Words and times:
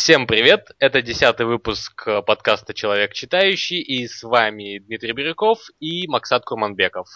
Всем 0.00 0.26
привет! 0.26 0.70
Это 0.78 1.02
десятый 1.02 1.44
выпуск 1.44 2.06
подкаста 2.26 2.72
«Человек 2.72 3.12
читающий» 3.12 3.82
и 3.82 4.08
с 4.08 4.22
вами 4.22 4.78
Дмитрий 4.78 5.12
Бирюков 5.12 5.58
и 5.78 6.08
Максат 6.08 6.42
Курманбеков. 6.46 7.06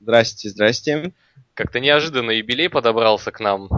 Здрасте, 0.00 0.48
здрасте. 0.48 1.14
Как-то 1.54 1.78
неожиданно 1.78 2.32
юбилей 2.32 2.68
подобрался 2.68 3.30
к 3.30 3.38
нам. 3.38 3.68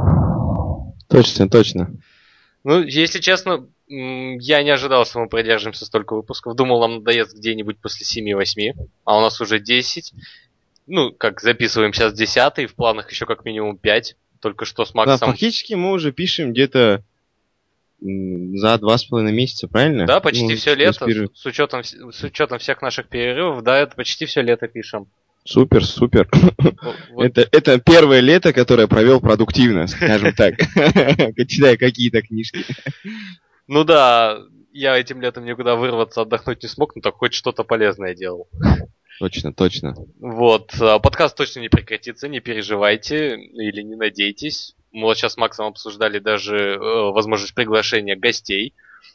Точно, 1.10 1.50
точно. 1.50 1.90
Ну, 2.64 2.82
если 2.82 3.18
честно, 3.18 3.68
я 3.86 4.62
не 4.62 4.70
ожидал, 4.70 5.04
что 5.04 5.20
мы 5.20 5.28
продержимся 5.28 5.84
столько 5.84 6.14
выпусков. 6.14 6.56
Думал, 6.56 6.80
нам 6.80 6.94
надоест 7.00 7.36
где-нибудь 7.36 7.78
после 7.82 8.06
7-8, 8.06 8.72
а 9.04 9.18
у 9.18 9.20
нас 9.20 9.42
уже 9.42 9.60
10. 9.60 10.14
Ну, 10.86 11.12
как 11.12 11.42
записываем 11.42 11.92
сейчас 11.92 12.14
10, 12.14 12.70
в 12.70 12.74
планах 12.76 13.10
еще 13.10 13.26
как 13.26 13.44
минимум 13.44 13.76
5. 13.76 14.16
Только 14.40 14.64
что 14.64 14.86
с 14.86 14.94
Максом... 14.94 15.18
Да, 15.18 15.26
фактически 15.26 15.74
мы 15.74 15.92
уже 15.92 16.12
пишем 16.12 16.52
где-то 16.52 17.04
за 18.04 18.78
два 18.78 18.98
с 18.98 19.04
половиной 19.04 19.32
месяца, 19.32 19.66
правильно? 19.66 20.06
Да, 20.06 20.20
почти 20.20 20.44
ну, 20.44 20.56
все 20.56 20.74
лето, 20.74 21.06
с 21.34 21.46
учетом, 21.46 21.82
с 21.84 22.22
учетом 22.22 22.58
всех 22.58 22.82
наших 22.82 23.08
перерывов, 23.08 23.62
да, 23.62 23.78
это 23.78 23.96
почти 23.96 24.26
все 24.26 24.42
лето 24.42 24.68
пишем. 24.68 25.08
Супер, 25.44 25.84
супер. 25.84 26.28
Вот. 27.10 27.24
Это, 27.24 27.48
это 27.52 27.78
первое 27.78 28.20
лето, 28.20 28.52
которое 28.52 28.88
провел 28.88 29.20
продуктивно, 29.20 29.86
скажем 29.86 30.34
так, 30.34 30.54
читая 31.48 31.76
какие-то 31.76 32.22
книжки. 32.22 32.64
Ну 33.66 33.84
да, 33.84 34.38
я 34.72 34.98
этим 34.98 35.20
летом 35.20 35.44
никуда 35.44 35.76
вырваться, 35.76 36.22
отдохнуть 36.22 36.62
не 36.62 36.68
смог, 36.68 36.96
но 36.96 37.02
так 37.02 37.14
хоть 37.14 37.34
что-то 37.34 37.62
полезное 37.62 38.14
делал. 38.14 38.48
Точно, 39.20 39.52
точно. 39.52 39.94
Вот, 40.18 40.74
а, 40.80 40.98
подкаст 40.98 41.36
точно 41.36 41.60
не 41.60 41.68
прекратится, 41.68 42.26
не 42.28 42.40
переживайте 42.40 43.36
или 43.36 43.82
не 43.82 43.94
надейтесь. 43.94 44.74
Мы 44.94 45.02
вот 45.02 45.18
сейчас 45.18 45.32
с 45.32 45.36
Максом 45.36 45.66
обсуждали 45.66 46.20
даже 46.20 46.56
э, 46.56 46.78
возможность 46.78 47.52
приглашения 47.52 48.14
гостей, 48.14 48.74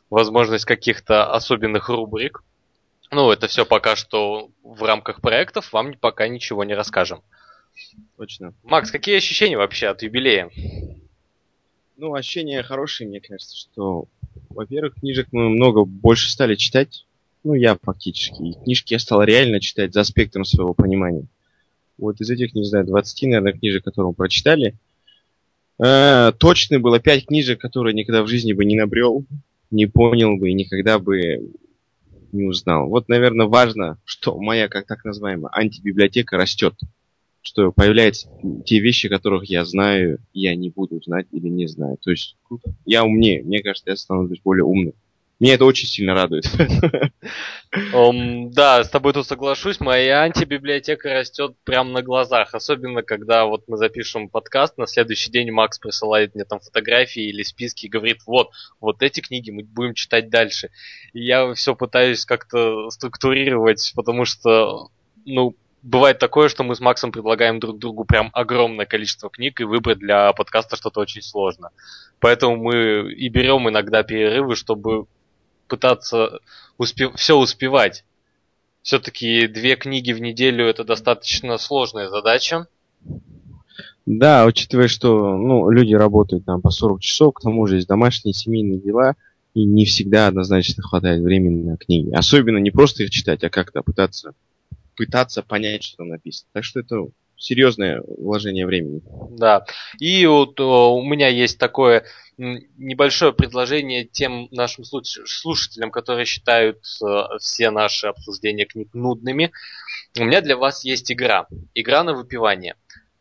возможность 0.10 0.66
каких-то 0.66 1.32
особенных 1.32 1.88
рубрик. 1.88 2.44
Ну, 3.12 3.32
это 3.32 3.48
все 3.48 3.66
пока 3.66 3.96
что 3.96 4.52
в 4.62 4.84
рамках 4.84 5.22
проектов, 5.22 5.72
вам 5.72 5.94
пока 5.94 6.28
ничего 6.28 6.66
не 6.66 6.74
расскажем. 6.74 7.22
Точно. 8.18 8.54
Макс, 8.64 8.92
какие 8.92 9.16
ощущения 9.16 9.58
вообще 9.58 9.88
от 9.88 10.04
юбилея? 10.04 10.52
Ну, 11.96 12.14
ощущения 12.14 12.62
хорошие, 12.62 13.08
мне 13.08 13.22
кажется, 13.22 13.56
что, 13.56 14.06
во-первых, 14.50 14.96
книжек 14.96 15.30
мы 15.32 15.48
много 15.48 15.86
больше 15.86 16.30
стали 16.30 16.56
читать. 16.56 17.06
Ну, 17.46 17.54
я 17.54 17.78
фактически. 17.82 18.42
И 18.42 18.64
книжки 18.66 18.94
я 18.94 19.00
стал 19.00 19.24
реально 19.24 19.62
читать 19.62 19.94
за 19.94 20.04
спектром 20.04 20.44
своего 20.44 20.74
понимания. 20.74 21.26
Вот 21.98 22.20
из 22.20 22.30
этих, 22.30 22.54
не 22.54 22.66
знаю, 22.66 22.86
20, 22.86 23.24
наверное, 23.24 23.54
книжек, 23.54 23.86
которые 23.86 24.10
мы 24.10 24.14
прочитали, 24.14 24.76
э, 25.84 26.32
точно 26.38 26.80
было 26.80 27.00
5 27.00 27.28
книжек, 27.28 27.60
которые 27.60 27.94
никогда 27.94 28.24
в 28.24 28.28
жизни 28.28 28.54
бы 28.54 28.66
не 28.66 28.76
набрел, 28.76 29.26
не 29.72 29.86
понял 29.86 30.38
бы 30.38 30.50
и 30.50 30.54
никогда 30.54 31.00
бы 31.00 31.52
не 32.32 32.44
узнал. 32.44 32.90
Вот, 32.90 33.10
наверное, 33.10 33.48
важно, 33.48 34.00
что 34.06 34.38
моя, 34.40 34.68
как 34.68 34.86
так 34.86 35.04
называемая, 35.06 35.52
антибиблиотека 35.54 36.38
растет. 36.38 36.76
Что 37.42 37.72
появляются 37.72 38.30
те 38.66 38.80
вещи, 38.80 39.08
которых 39.08 39.46
я 39.46 39.64
знаю, 39.64 40.20
я 40.34 40.56
не 40.56 40.70
буду 40.70 41.02
знать 41.02 41.28
или 41.32 41.48
не 41.48 41.68
знаю. 41.68 41.98
То 42.02 42.12
есть 42.12 42.36
я 42.86 43.06
умнее. 43.06 43.44
Мне 43.44 43.62
кажется, 43.62 43.92
я 43.92 43.96
становлюсь 43.96 44.42
более 44.44 44.66
умным. 44.66 44.94
Меня 45.40 45.54
это 45.54 45.64
очень 45.64 45.88
сильно 45.88 46.14
радует. 46.14 46.46
Um, 47.94 48.50
да, 48.52 48.84
с 48.84 48.90
тобой 48.90 49.14
тут 49.14 49.26
соглашусь. 49.26 49.80
Моя 49.80 50.24
антибиблиотека 50.24 51.14
растет 51.14 51.56
прямо 51.64 51.92
на 51.92 52.02
глазах. 52.02 52.54
Особенно, 52.54 53.04
когда 53.04 53.46
вот 53.46 53.64
мы 53.68 53.78
запишем 53.78 54.28
подкаст, 54.28 54.78
на 54.78 54.86
следующий 54.86 55.32
день 55.32 55.50
Макс 55.52 55.80
присылает 55.80 56.36
мне 56.36 56.44
там 56.44 56.60
фотографии 56.60 57.24
или 57.24 57.44
списки 57.44 57.86
и 57.86 57.90
говорит, 57.90 58.18
вот, 58.26 58.52
вот 58.82 59.02
эти 59.02 59.22
книги 59.22 59.50
мы 59.50 59.64
будем 59.64 59.94
читать 59.94 60.30
дальше. 60.30 60.72
И 61.14 61.24
я 61.24 61.54
все 61.54 61.74
пытаюсь 61.74 62.26
как-то 62.26 62.90
структурировать, 62.90 63.94
потому 63.96 64.26
что, 64.26 64.90
ну, 65.26 65.56
бывает 65.82 66.20
такое, 66.20 66.50
что 66.50 66.64
мы 66.66 66.76
с 66.76 66.82
Максом 66.82 67.14
предлагаем 67.14 67.62
друг 67.62 67.80
другу 67.80 68.04
прям 68.04 68.30
огромное 68.34 68.86
количество 68.86 69.30
книг, 69.30 69.62
и 69.62 69.64
выбрать 69.64 70.00
для 70.00 70.34
подкаста 70.34 70.76
что-то 70.76 71.00
очень 71.00 71.22
сложно. 71.22 71.70
Поэтому 72.20 72.58
мы 72.58 73.14
и 73.14 73.30
берем 73.30 73.70
иногда 73.70 74.04
перерывы, 74.04 74.58
чтобы 74.58 75.06
пытаться 75.70 76.40
успе- 76.78 77.16
все 77.16 77.38
успевать. 77.38 78.04
Все-таки 78.82 79.48
две 79.48 79.76
книги 79.76 80.12
в 80.12 80.20
неделю 80.20 80.66
это 80.66 80.84
достаточно 80.84 81.58
сложная 81.58 82.10
задача. 82.10 82.68
Да, 84.06 84.46
учитывая, 84.46 84.88
что 84.88 85.38
ну, 85.38 85.70
люди 85.70 85.94
работают 85.94 86.46
там 86.46 86.62
по 86.62 86.72
40 86.72 87.02
часов, 87.02 87.36
к 87.36 87.42
тому 87.42 87.68
же 87.68 87.76
есть 87.76 87.88
домашние 87.88 88.34
семейные 88.34 88.80
дела, 88.80 89.16
и 89.54 89.66
не 89.66 89.86
всегда 89.86 90.28
однозначно 90.28 90.82
хватает 90.84 91.22
времени 91.22 91.64
на 91.64 91.78
книги. 91.78 92.12
Особенно 92.12 92.58
не 92.58 92.72
просто 92.72 93.04
их 93.04 93.12
читать, 93.12 93.44
а 93.44 93.50
как-то 93.50 93.84
пытаться, 93.84 94.34
пытаться 94.96 95.44
понять, 95.44 95.84
что 95.84 95.98
там 95.98 96.10
написано. 96.10 96.50
Так 96.54 96.64
что 96.64 96.80
это 96.80 97.08
серьезное 97.40 98.04
вложение 98.06 98.66
времени. 98.66 99.02
Да. 99.32 99.66
И 100.00 100.26
вот 100.28 100.60
у 100.60 101.02
меня 101.02 101.28
есть 101.30 101.58
такое 101.58 102.04
небольшое 102.38 103.34
предложение 103.34 104.06
тем 104.06 104.48
нашим 104.52 104.84
слушателям, 104.84 105.92
которые 105.92 106.26
считают 106.26 106.78
э, 107.04 107.38
все 107.40 107.70
наши 107.70 108.08
обсуждения 108.08 108.66
книг 108.66 108.94
нудными. 108.94 109.52
У 110.18 110.24
меня 110.24 110.40
для 110.40 110.56
вас 110.56 110.86
есть 110.86 111.12
игра. 111.12 111.48
Игра 111.74 112.04
на 112.04 112.14
выпивание. 112.14 112.76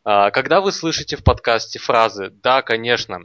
А, 0.04 0.30
когда 0.30 0.60
вы 0.60 0.72
слышите 0.72 1.16
в 1.16 1.24
подкасте 1.24 1.78
фразы 1.78 2.30
«да, 2.30 2.62
конечно», 2.62 3.24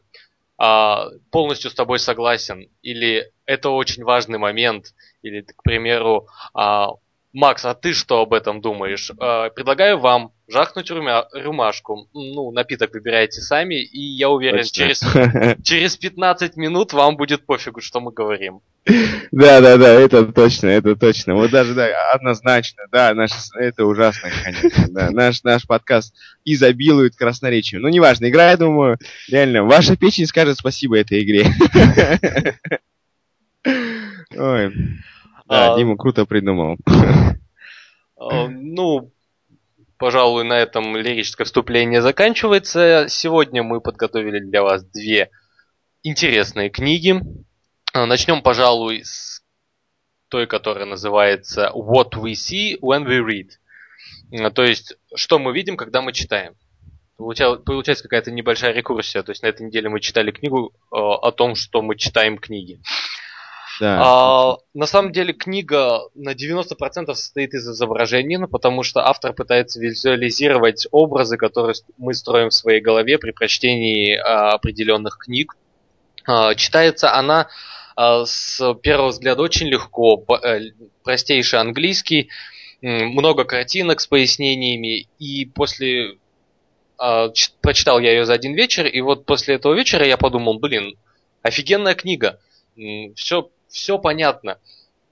а, 0.57 1.09
полностью 1.31 1.71
с 1.71 1.73
тобой 1.75 1.99
согласен, 1.99 2.69
или 2.81 3.31
это 3.45 3.69
очень 3.69 4.03
важный 4.03 4.37
момент, 4.37 4.93
или, 5.21 5.41
к 5.41 5.63
примеру, 5.63 6.27
а, 6.53 6.89
Макс, 7.33 7.66
а 7.66 7.73
ты 7.73 7.94
что 7.94 8.21
об 8.21 8.33
этом 8.33 8.61
думаешь? 8.61 9.11
Э, 9.19 9.49
предлагаю 9.49 9.97
вам 9.97 10.31
жахнуть 10.47 10.91
рюмя, 10.91 11.25
рюмашку. 11.33 12.07
Ну, 12.13 12.51
напиток 12.51 12.94
выбирайте 12.94 13.41
сами, 13.41 13.81
и 13.81 13.99
я 13.99 14.29
уверен, 14.29 14.63
через, 14.63 15.01
через 15.63 15.97
15 15.97 16.55
минут 16.57 16.94
вам 16.94 17.17
будет 17.17 17.47
пофигу, 17.47 17.81
что 17.81 17.99
мы 18.01 18.11
говорим. 18.11 18.61
Да, 19.31 19.61
да, 19.61 19.77
да, 19.77 19.94
это 19.94 20.25
точно, 20.25 20.67
это 20.67 20.95
точно. 20.95 21.33
Вот 21.33 21.49
даже, 21.49 21.73
да, 21.73 21.88
однозначно, 22.13 22.83
да, 22.91 23.16
наш, 23.16 23.31
это 23.55 23.83
ужасно, 23.85 24.29
конечно, 24.44 24.85
да. 24.89 25.09
Наш, 25.09 25.44
наш 25.44 25.65
подкаст 25.65 26.13
изобилует 26.45 27.15
красноречием. 27.15 27.81
Ну, 27.81 27.88
неважно, 27.88 28.29
игра, 28.29 28.51
я 28.51 28.57
думаю, 28.57 29.00
реально, 29.27 29.63
ваша 29.63 29.95
печень 29.95 30.27
скажет 30.27 30.57
спасибо 30.59 31.00
этой 31.00 31.23
игре. 31.23 31.47
Ой. 34.38 34.71
Да, 35.53 35.73
а, 35.73 35.77
Дима 35.77 35.95
круто 35.97 36.25
придумал. 36.25 36.77
А, 38.15 38.47
ну, 38.47 39.11
пожалуй, 39.97 40.45
на 40.45 40.53
этом 40.53 40.95
лирическое 40.95 41.45
вступление 41.45 42.01
заканчивается. 42.01 43.05
Сегодня 43.07 43.61
мы 43.61 43.81
подготовили 43.81 44.39
для 44.39 44.63
вас 44.63 44.83
две 44.83 45.29
интересные 46.01 46.69
книги. 46.69 47.21
А, 47.93 48.07
начнем, 48.07 48.41
пожалуй, 48.41 49.03
с 49.03 49.43
той, 50.29 50.47
которая 50.47 50.85
называется 50.85 51.71
What 51.75 52.13
We 52.13 52.31
See 52.31 52.79
When 52.81 53.06
We 53.06 53.19
Read. 53.23 53.49
А, 54.44 54.49
то 54.49 54.63
есть, 54.63 54.95
что 55.13 55.38
мы 55.38 55.53
видим, 55.53 55.77
когда 55.77 56.01
мы 56.01 56.13
читаем. 56.13 56.56
Получается 57.17 58.03
какая-то 58.03 58.31
небольшая 58.31 58.73
рекурсия. 58.73 59.21
То 59.21 59.31
есть 59.31 59.44
на 59.44 59.47
этой 59.47 59.67
неделе 59.67 59.88
мы 59.88 59.99
читали 59.99 60.31
книгу 60.31 60.73
о 60.89 61.31
том, 61.31 61.53
что 61.53 61.83
мы 61.83 61.95
читаем 61.95 62.39
книги. 62.39 62.81
Да. 63.79 63.99
А, 64.01 64.57
на 64.73 64.85
самом 64.85 65.11
деле 65.11 65.33
книга 65.33 66.01
на 66.13 66.33
90% 66.33 67.13
состоит 67.13 67.53
из 67.53 67.67
изображений, 67.67 68.37
ну, 68.37 68.47
потому 68.47 68.83
что 68.83 69.07
автор 69.07 69.33
пытается 69.33 69.79
визуализировать 69.79 70.87
образы, 70.91 71.37
которые 71.37 71.75
мы 71.97 72.13
строим 72.13 72.49
в 72.49 72.53
своей 72.53 72.81
голове 72.81 73.17
при 73.17 73.31
прочтении 73.31 74.15
а, 74.15 74.51
определенных 74.51 75.17
книг. 75.17 75.55
А, 76.25 76.55
читается 76.55 77.13
она 77.13 77.47
а, 77.95 78.25
с 78.25 78.73
первого 78.81 79.09
взгляда 79.09 79.41
очень 79.41 79.67
легко, 79.67 80.17
по, 80.17 80.37
а, 80.37 80.59
простейший 81.03 81.59
английский, 81.59 82.29
много 82.81 83.45
картинок 83.45 84.01
с 84.01 84.07
пояснениями, 84.07 85.07
и 85.17 85.45
после 85.45 86.17
а, 86.97 87.29
прочитал 87.61 87.99
я 87.99 88.11
ее 88.11 88.25
за 88.25 88.33
один 88.33 88.53
вечер, 88.53 88.85
и 88.85 89.01
вот 89.01 89.25
после 89.25 89.55
этого 89.55 89.73
вечера 89.73 90.05
я 90.05 90.17
подумал, 90.17 90.59
блин, 90.59 90.97
офигенная 91.41 91.95
книга. 91.95 92.39
Все 93.15 93.49
все 93.73 93.97
понятно. 93.97 94.59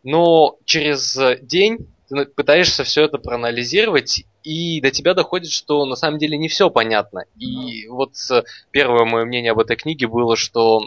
Но 0.04 0.58
через 0.66 1.20
день 1.42 1.90
ты 2.08 2.26
пытаешься 2.26 2.84
все 2.84 3.04
это 3.06 3.18
проанализировать, 3.18 4.26
и 4.44 4.82
до 4.82 4.92
тебя 4.92 5.14
доходит, 5.14 5.52
что 5.52 5.86
на 5.86 5.96
самом 5.96 6.20
деле 6.20 6.38
не 6.38 6.48
все 6.48 6.70
понятно. 6.70 7.26
И 7.38 7.88
вот 7.88 8.14
первое 8.72 9.06
мое 9.06 9.26
мнение 9.26 9.52
об 9.52 9.60
этой 9.60 9.76
книге 9.76 10.08
было, 10.08 10.36
что 10.36 10.84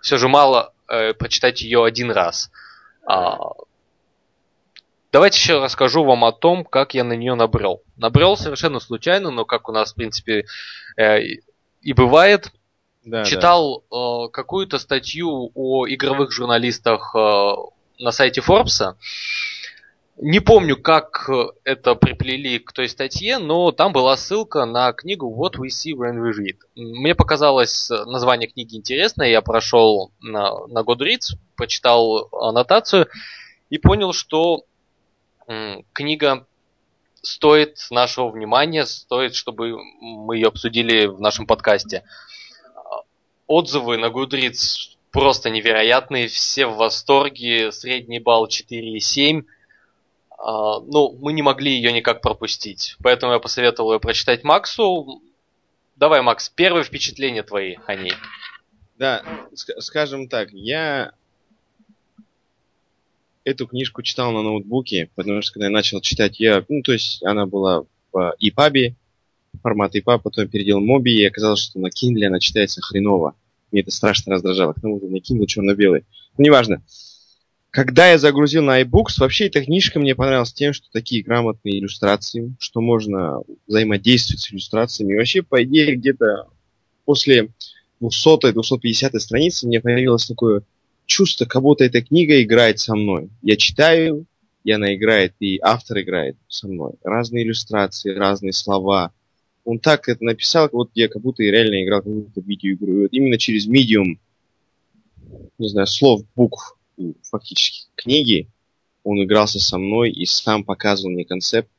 все 0.00 0.18
же 0.18 0.28
мало 0.28 0.72
э, 0.88 1.12
прочитать 1.14 1.62
ее 1.62 1.84
один 1.84 2.10
раз. 2.10 2.50
А, 3.06 3.38
давайте 5.12 5.38
еще 5.38 5.62
расскажу 5.62 6.04
вам 6.04 6.24
о 6.24 6.32
том, 6.32 6.64
как 6.64 6.94
я 6.94 7.04
на 7.04 7.14
нее 7.14 7.34
набрел. 7.34 7.82
Набрел 7.96 8.36
совершенно 8.36 8.80
случайно, 8.80 9.30
но 9.30 9.44
как 9.44 9.68
у 9.68 9.72
нас, 9.72 9.92
в 9.92 9.96
принципе, 9.96 10.46
э, 10.96 11.20
и 11.80 11.92
бывает, 11.92 12.52
да, 13.04 13.24
читал 13.24 13.84
да. 13.90 13.96
Э, 13.96 14.28
какую-то 14.30 14.78
статью 14.78 15.50
о 15.54 15.86
игровых 15.88 16.32
журналистах 16.32 17.14
э, 17.14 17.52
на 17.98 18.12
сайте 18.12 18.40
Forbes. 18.40 18.94
Не 20.22 20.40
помню, 20.40 20.76
как 20.76 21.30
это 21.64 21.94
приплели 21.94 22.58
к 22.58 22.72
той 22.72 22.90
статье, 22.90 23.38
но 23.38 23.72
там 23.72 23.92
была 23.92 24.18
ссылка 24.18 24.66
на 24.66 24.92
книгу 24.92 25.34
What 25.34 25.58
We 25.58 25.68
See 25.68 25.94
When 25.94 26.20
We 26.22 26.32
Read. 26.38 26.58
Мне 26.74 27.14
показалось 27.14 27.88
название 27.88 28.46
книги 28.50 28.76
интересное, 28.76 29.30
я 29.30 29.40
прошел 29.40 30.12
на, 30.20 30.66
на 30.66 30.80
Goodreads, 30.80 31.38
почитал 31.56 32.28
аннотацию 32.32 33.08
и 33.70 33.78
понял, 33.78 34.12
что 34.12 34.64
м, 35.46 35.86
книга 35.94 36.46
стоит 37.22 37.78
нашего 37.90 38.30
внимания, 38.30 38.84
стоит, 38.84 39.34
чтобы 39.34 39.78
мы 40.00 40.36
ее 40.36 40.48
обсудили 40.48 41.06
в 41.06 41.20
нашем 41.20 41.46
подкасте. 41.46 42.04
Отзывы 43.50 43.96
на 43.96 44.10
Goodreads 44.10 44.96
просто 45.10 45.50
невероятные, 45.50 46.28
все 46.28 46.66
в 46.66 46.76
восторге, 46.76 47.72
средний 47.72 48.20
балл 48.20 48.46
4,7. 48.46 49.44
Uh, 50.38 50.84
ну, 50.86 51.18
мы 51.20 51.32
не 51.32 51.42
могли 51.42 51.72
ее 51.72 51.92
никак 51.92 52.22
пропустить, 52.22 52.96
поэтому 53.02 53.32
я 53.32 53.40
посоветовал 53.40 53.94
ее 53.94 53.98
прочитать 53.98 54.44
Максу. 54.44 55.20
Давай, 55.96 56.22
Макс, 56.22 56.48
первые 56.48 56.84
впечатления 56.84 57.42
твои 57.42 57.74
о 57.86 57.96
ней. 57.96 58.14
Да, 58.98 59.24
скажем 59.54 60.28
так, 60.28 60.52
я 60.52 61.10
эту 63.42 63.66
книжку 63.66 64.02
читал 64.02 64.30
на 64.30 64.42
ноутбуке, 64.42 65.10
потому 65.16 65.42
что 65.42 65.54
когда 65.54 65.66
я 65.66 65.72
начал 65.72 66.00
читать, 66.00 66.38
я, 66.38 66.64
ну, 66.68 66.82
то 66.82 66.92
есть 66.92 67.20
она 67.24 67.46
была 67.46 67.82
в 68.12 68.36
EPUB, 68.40 68.94
формат 69.62 69.94
EPUB, 69.94 70.20
потом 70.22 70.48
переделал 70.48 70.80
Моби, 70.80 71.14
и 71.14 71.24
оказалось, 71.24 71.60
что 71.60 71.78
на 71.78 71.88
Kindle 71.88 72.24
она 72.26 72.40
читается 72.40 72.80
хреново. 72.80 73.34
Мне 73.70 73.82
это 73.82 73.90
страшно 73.90 74.32
раздражало. 74.32 74.72
К 74.72 74.80
тому 74.80 75.00
же 75.00 75.06
на 75.06 75.16
Kindle 75.16 75.46
черно-белый. 75.46 76.04
Ну, 76.36 76.44
неважно. 76.44 76.82
Когда 77.70 78.10
я 78.10 78.18
загрузил 78.18 78.64
на 78.64 78.82
iBooks, 78.82 79.18
вообще 79.18 79.46
эта 79.46 79.64
книжка 79.64 80.00
мне 80.00 80.16
понравилась 80.16 80.52
тем, 80.52 80.72
что 80.72 80.88
такие 80.90 81.22
грамотные 81.22 81.78
иллюстрации, 81.78 82.54
что 82.58 82.80
можно 82.80 83.42
взаимодействовать 83.68 84.40
с 84.40 84.52
иллюстрациями. 84.52 85.12
И 85.12 85.16
вообще, 85.16 85.42
по 85.42 85.62
идее, 85.62 85.94
где-то 85.94 86.48
после 87.04 87.50
200-250 88.02 89.18
страницы 89.20 89.68
мне 89.68 89.80
появилось 89.80 90.26
такое 90.26 90.62
чувство, 91.06 91.44
как 91.44 91.62
будто 91.62 91.84
эта 91.84 92.02
книга 92.02 92.42
играет 92.42 92.80
со 92.80 92.96
мной. 92.96 93.30
Я 93.42 93.56
читаю, 93.56 94.26
и 94.64 94.72
она 94.72 94.94
играет, 94.94 95.34
и 95.38 95.58
автор 95.62 96.00
играет 96.00 96.36
со 96.48 96.66
мной. 96.66 96.94
Разные 97.04 97.44
иллюстрации, 97.44 98.14
разные 98.14 98.52
слова. 98.52 99.12
Он 99.64 99.78
так 99.78 100.08
это 100.08 100.24
написал, 100.24 100.68
вот 100.72 100.90
я 100.94 101.08
как 101.08 101.22
будто 101.22 101.42
реально 101.42 101.84
играл 101.84 102.00
какую-то 102.00 102.40
видеоигру. 102.40 103.02
Вот 103.02 103.12
именно 103.12 103.38
через 103.38 103.66
медиум, 103.66 104.18
не 105.58 105.68
знаю, 105.68 105.86
слов, 105.86 106.22
букв, 106.34 106.76
фактически 107.22 107.88
книги, 107.94 108.48
он 109.04 109.22
игрался 109.22 109.60
со 109.60 109.78
мной 109.78 110.10
и 110.10 110.26
сам 110.26 110.64
показывал 110.64 111.12
мне 111.12 111.24
концепт, 111.24 111.70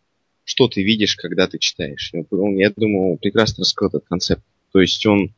что 0.44 0.68
ты 0.68 0.84
видишь, 0.84 1.16
когда 1.16 1.48
ты 1.48 1.60
читаешь. 1.60 2.12
Он, 2.32 2.56
я 2.58 2.72
думаю, 2.76 3.14
он 3.14 3.18
прекрасно 3.18 3.62
раскрыл 3.62 3.90
этот 3.90 4.06
концепт. 4.06 4.44
То 4.72 4.82
есть 4.82 5.06
он 5.06 5.34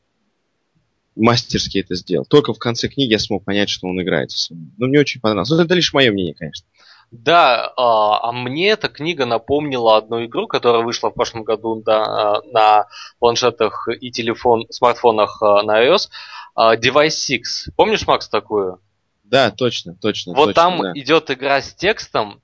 мастерски 1.16 1.80
это 1.80 1.96
сделал. 1.96 2.26
Только 2.26 2.54
в 2.54 2.60
конце 2.60 2.88
книги 2.88 3.12
я 3.12 3.20
смог 3.20 3.44
понять, 3.44 3.70
что 3.70 3.88
он 3.88 4.02
играет. 4.02 4.32
Ну, 4.50 4.88
мне 4.88 5.00
очень 5.00 5.22
понравилось. 5.22 5.50
Но 5.50 5.62
это 5.62 5.74
лишь 5.74 5.94
мое 5.94 6.12
мнение, 6.12 6.34
конечно. 6.34 6.66
Да, 7.14 7.72
а, 7.78 8.30
а 8.30 8.32
мне 8.32 8.70
эта 8.70 8.90
книга 8.90 9.28
напомнила 9.28 9.98
одну 9.98 10.26
игру, 10.26 10.48
которая 10.48 10.82
вышла 10.82 11.12
в 11.12 11.14
прошлом 11.14 11.44
году 11.44 11.80
да, 11.86 12.42
на 12.46 12.88
планшетах 13.20 13.88
и 13.88 14.10
телефон, 14.10 14.66
смартфонах 14.72 15.40
а, 15.44 15.62
на 15.62 15.86
iOS. 15.86 16.10
А, 16.56 16.76
Device 16.76 17.12
6. 17.12 17.76
Помнишь, 17.76 18.08
Макс, 18.08 18.28
такую? 18.30 18.82
Да, 19.24 19.52
точно, 19.52 19.94
точно. 19.94 20.34
Вот 20.34 20.56
точно, 20.56 20.62
там 20.62 20.82
да. 20.82 20.92
идет 20.96 21.30
игра 21.30 21.62
с 21.62 21.76
текстом. 21.76 22.42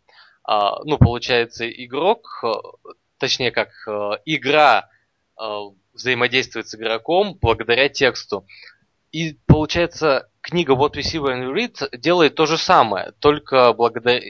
Ну, 0.48 0.98
получается, 0.98 1.70
игрок, 1.70 2.44
точнее 3.20 3.52
как, 3.52 3.70
игра 4.26 4.90
взаимодействует 5.94 6.68
с 6.68 6.74
игроком 6.74 7.38
благодаря 7.40 7.88
тексту. 7.88 8.48
И 9.12 9.38
получается, 9.46 10.29
книга 10.42 10.74
What 10.74 10.94
We 10.94 11.02
See 11.02 11.22
When 11.22 11.48
We 11.48 11.54
Read 11.54 11.98
делает 11.98 12.36
то 12.36 12.46
же 12.46 12.58
самое, 12.58 13.14
только 13.20 13.74
благодаря 13.74 14.22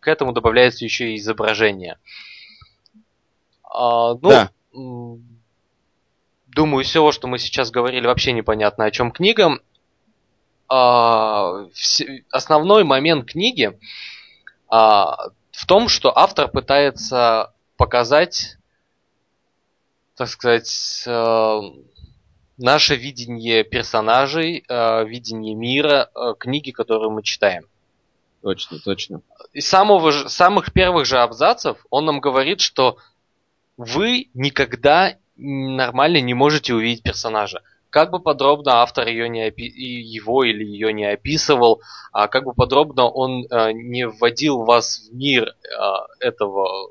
к 0.00 0.08
этому 0.08 0.32
добавляется 0.32 0.84
еще 0.84 1.12
и 1.12 1.16
изображение. 1.16 1.98
А, 3.62 4.14
ну, 4.14 4.28
да. 4.28 4.50
думаю, 6.46 6.84
все, 6.84 7.12
что 7.12 7.28
мы 7.28 7.38
сейчас 7.38 7.70
говорили, 7.70 8.06
вообще 8.06 8.32
непонятно, 8.32 8.84
о 8.84 8.90
чем 8.90 9.12
книга. 9.12 9.60
А, 10.68 11.66
все, 11.72 12.24
основной 12.30 12.84
момент 12.84 13.30
книги 13.30 13.78
а, 14.68 15.28
в 15.52 15.66
том, 15.66 15.88
что 15.88 16.16
автор 16.16 16.48
пытается 16.48 17.52
показать 17.76 18.56
так 20.16 20.28
сказать, 20.28 21.04
наше 22.58 22.96
видение 22.96 23.64
персонажей, 23.64 24.64
э, 24.68 25.04
видение 25.04 25.54
мира, 25.54 26.10
э, 26.14 26.34
книги, 26.38 26.70
которые 26.70 27.10
мы 27.10 27.22
читаем. 27.22 27.64
Точно, 28.42 28.78
точно. 28.78 29.22
Из 29.52 29.68
самого 29.68 30.12
же, 30.12 30.28
самых 30.28 30.72
первых 30.72 31.06
же 31.06 31.18
абзацев 31.18 31.84
он 31.90 32.04
нам 32.04 32.20
говорит, 32.20 32.60
что 32.60 32.98
вы 33.76 34.28
никогда 34.34 35.16
нормально 35.36 36.20
не 36.20 36.34
можете 36.34 36.74
увидеть 36.74 37.02
персонажа. 37.02 37.62
Как 37.90 38.10
бы 38.10 38.20
подробно 38.20 38.82
автор 38.82 39.08
ее 39.08 39.28
не 39.28 39.48
опи- 39.48 39.72
его 39.72 40.44
или 40.44 40.64
ее 40.64 40.92
не 40.92 41.04
описывал, 41.04 41.80
а 42.12 42.28
как 42.28 42.44
бы 42.44 42.52
подробно 42.52 43.08
он 43.08 43.46
э, 43.50 43.72
не 43.72 44.06
вводил 44.06 44.64
вас 44.64 45.08
в 45.08 45.14
мир 45.14 45.48
э, 45.48 45.54
этого 46.20 46.90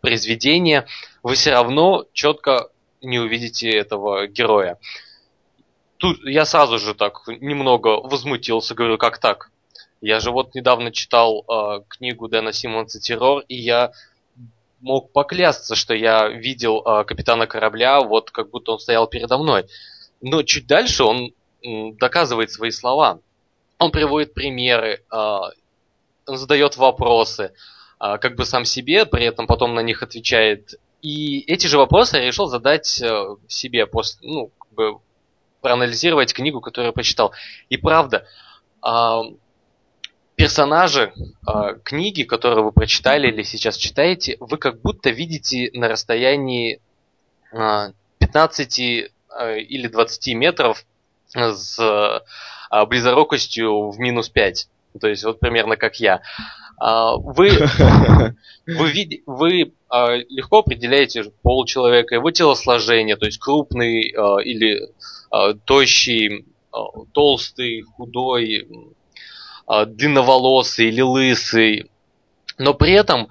произведения, 0.00 0.86
вы 1.22 1.34
все 1.34 1.52
равно 1.52 2.06
четко 2.12 2.70
не 3.00 3.18
увидите 3.18 3.70
этого 3.70 4.26
героя. 4.26 4.78
Тут 5.96 6.24
я 6.24 6.44
сразу 6.44 6.78
же 6.78 6.94
так 6.94 7.22
немного 7.26 8.00
возмутился, 8.00 8.74
говорю, 8.74 8.98
как 8.98 9.18
так? 9.18 9.50
Я 10.00 10.20
же 10.20 10.30
вот 10.30 10.54
недавно 10.54 10.92
читал 10.92 11.44
э, 11.48 11.80
книгу 11.88 12.28
Дэна 12.28 12.52
Симмонса 12.52 13.00
«Террор», 13.00 13.44
и 13.48 13.56
я 13.56 13.92
мог 14.80 15.10
поклясться, 15.10 15.74
что 15.74 15.92
я 15.92 16.28
видел 16.28 16.82
э, 16.84 17.04
капитана 17.04 17.48
корабля, 17.48 18.00
вот 18.00 18.30
как 18.30 18.50
будто 18.50 18.72
он 18.72 18.78
стоял 18.78 19.08
передо 19.08 19.38
мной. 19.38 19.66
Но 20.20 20.44
чуть 20.44 20.68
дальше 20.68 21.02
он 21.02 21.32
м, 21.64 21.96
доказывает 21.96 22.52
свои 22.52 22.70
слова. 22.70 23.18
Он 23.78 23.90
приводит 23.90 24.34
примеры, 24.34 25.02
э, 25.10 25.16
он 25.16 26.36
задает 26.36 26.76
вопросы, 26.76 27.52
а, 27.98 28.18
как 28.18 28.36
бы 28.36 28.44
сам 28.44 28.64
себе, 28.64 29.06
при 29.06 29.24
этом 29.24 29.46
потом 29.46 29.74
на 29.74 29.80
них 29.80 30.02
отвечает. 30.02 30.74
И 31.02 31.40
эти 31.46 31.66
же 31.66 31.78
вопросы 31.78 32.16
я 32.16 32.24
решил 32.24 32.46
задать 32.46 33.00
э, 33.00 33.36
себе 33.46 33.86
после, 33.86 34.28
ну, 34.28 34.50
как 34.58 34.72
бы 34.72 34.98
проанализировать 35.60 36.32
книгу, 36.32 36.60
которую 36.60 36.88
я 36.88 36.92
прочитал. 36.92 37.32
И 37.68 37.76
правда, 37.76 38.26
а, 38.80 39.22
персонажи 40.36 41.12
а, 41.46 41.74
книги, 41.74 42.22
которые 42.22 42.64
вы 42.64 42.72
прочитали 42.72 43.28
или 43.28 43.42
сейчас 43.42 43.76
читаете, 43.76 44.36
вы 44.40 44.56
как 44.58 44.80
будто 44.80 45.10
видите 45.10 45.70
на 45.74 45.88
расстоянии 45.88 46.80
15 47.50 48.78
или 48.78 49.88
20 49.88 50.34
метров 50.34 50.84
с 51.34 52.22
близорукостью 52.86 53.90
в 53.90 53.98
минус 53.98 54.28
5. 54.28 54.68
То 54.98 55.08
есть 55.08 55.24
вот 55.24 55.40
примерно 55.40 55.76
как 55.76 56.00
я. 56.00 56.20
А, 56.80 57.16
вы, 57.16 57.50
вы, 58.66 58.90
вид, 58.90 59.22
вы 59.26 59.72
а, 59.88 60.16
легко 60.16 60.58
определяете 60.58 61.24
пол 61.42 61.64
человека, 61.64 62.14
его 62.14 62.30
телосложение, 62.30 63.16
то 63.16 63.26
есть 63.26 63.38
крупный 63.38 64.14
а, 64.16 64.38
или 64.38 64.80
тощий, 65.66 66.46
толстый, 67.12 67.82
худой, 67.82 68.66
длинноволосый 69.68 70.88
или 70.88 71.02
лысый. 71.02 71.90
Но 72.56 72.72
при 72.72 72.92
этом, 72.92 73.28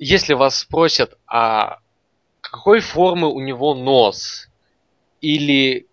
если 0.00 0.34
вас 0.34 0.58
спросят, 0.58 1.16
а 1.28 1.78
какой 2.40 2.80
формы 2.80 3.28
у 3.28 3.38
него 3.40 3.74
нос, 3.74 4.48
или 5.20 5.86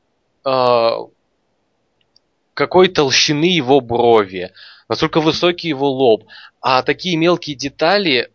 какой 2.54 2.88
толщины 2.88 3.46
его 3.46 3.82
брови, 3.82 4.52
насколько 4.90 5.22
высокий 5.22 5.70
его 5.70 5.90
лоб. 5.90 6.26
А 6.62 6.84
такие 6.84 7.18
мелкие 7.18 7.56
детали 7.56 8.32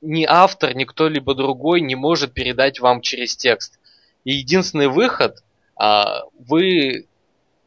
ни 0.00 0.24
автор, 0.28 0.74
ни 0.74 0.84
кто-либо 0.84 1.34
другой 1.34 1.80
не 1.80 1.94
может 1.94 2.34
передать 2.34 2.80
вам 2.80 3.00
через 3.00 3.36
текст. 3.36 3.78
И 4.24 4.32
единственный 4.32 4.88
выход, 4.88 5.42
а, 5.76 6.22
вы 6.38 7.06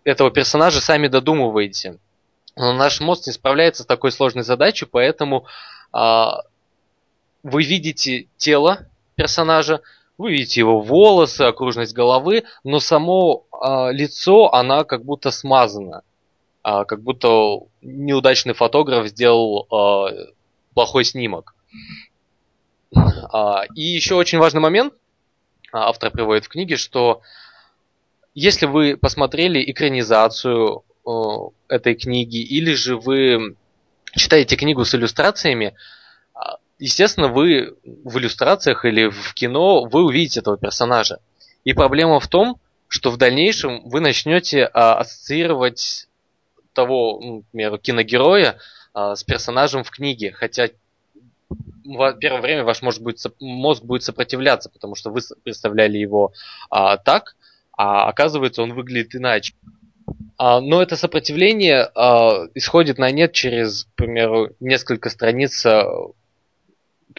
этого 0.04 0.32
персонажа 0.32 0.82
сами 0.82 1.08
додумываете. 1.08 1.98
Но 2.56 2.74
наш 2.74 3.02
мозг 3.02 3.28
не 3.28 3.34
справляется 3.34 3.84
с 3.84 3.88
такой 3.88 4.12
сложной 4.12 4.44
задачей, 4.44 4.86
поэтому 4.86 5.46
а, 5.92 6.44
вы 7.44 7.64
видите 7.64 8.28
тело 8.38 8.88
персонажа, 9.16 9.82
Вы 10.18 10.32
видите 10.32 10.62
его 10.62 10.82
волосы, 10.82 11.42
окружность 11.42 11.94
головы, 11.94 12.44
но 12.64 12.80
само 12.80 13.46
э, 13.52 13.92
лицо, 13.92 14.54
она 14.54 14.84
как 14.84 15.04
будто 15.04 15.32
смазана. 15.32 16.04
Э, 16.64 16.86
как 16.86 17.02
будто 17.02 17.60
неудачный 17.82 18.54
фотограф 18.54 19.08
сделал 19.08 19.68
э, 19.70 20.32
плохой 20.74 21.04
снимок. 21.04 21.56
Э, 22.96 23.66
и 23.76 23.82
еще 23.82 24.16
очень 24.16 24.40
важный 24.40 24.62
момент, 24.62 24.94
автор 25.74 26.12
приводит 26.12 26.46
в 26.46 26.50
книге, 26.50 26.78
что 26.78 27.22
если 28.34 28.66
вы 28.66 28.98
посмотрели 28.98 29.64
экранизацию 29.70 30.84
э, 31.06 31.12
этой 31.68 31.96
книги, 31.96 32.38
или 32.38 32.74
же 32.74 32.98
вы 32.98 33.56
читаете 34.14 34.56
книгу 34.56 34.86
с 34.86 34.96
иллюстрациями, 34.96 35.76
естественно, 36.80 37.28
вы 37.28 37.76
в 37.84 38.18
иллюстрациях 38.18 38.86
или 38.86 39.08
в 39.08 39.34
кино 39.34 39.86
вы 39.86 40.04
увидите 40.04 40.40
этого 40.40 40.58
персонажа. 40.58 41.20
И 41.64 41.74
проблема 41.74 42.20
в 42.20 42.28
том, 42.28 42.60
что 42.88 43.12
в 43.12 43.18
дальнейшем 43.18 43.82
вы 43.90 44.00
начнете 44.00 44.66
а, 44.66 45.00
ассоциировать 45.00 46.08
того, 46.74 47.20
ну, 47.22 47.36
например, 47.38 47.78
киногероя 47.80 48.58
а, 48.94 49.16
с 49.16 49.24
персонажем 49.24 49.84
в 49.84 49.92
книге, 49.92 50.32
хотя 50.32 50.70
в 51.84 52.14
первое 52.14 52.42
время 52.42 52.64
ваш 52.64 52.82
может 52.82 53.02
будет, 53.02 53.20
мозг 53.40 53.84
будет 53.84 54.04
сопротивляться, 54.04 54.70
потому 54.70 54.96
что 54.96 55.12
вы 55.12 55.22
представляли 55.44 55.98
его 55.98 56.34
а, 56.70 56.98
так, 56.98 57.36
а 57.78 58.08
оказывается 58.08 58.64
он 58.64 58.74
выглядит 58.74 59.16
иначе. 59.16 59.54
А, 60.38 60.60
но 60.60 60.82
это 60.82 60.98
сопротивление 60.98 61.90
а, 61.96 62.48
исходит 62.54 62.98
на 62.98 63.10
нет 63.12 63.34
через, 63.34 63.86
к 63.86 63.96
примеру, 63.96 64.50
несколько 64.60 65.10
страниц 65.10 65.66
а, 65.66 65.86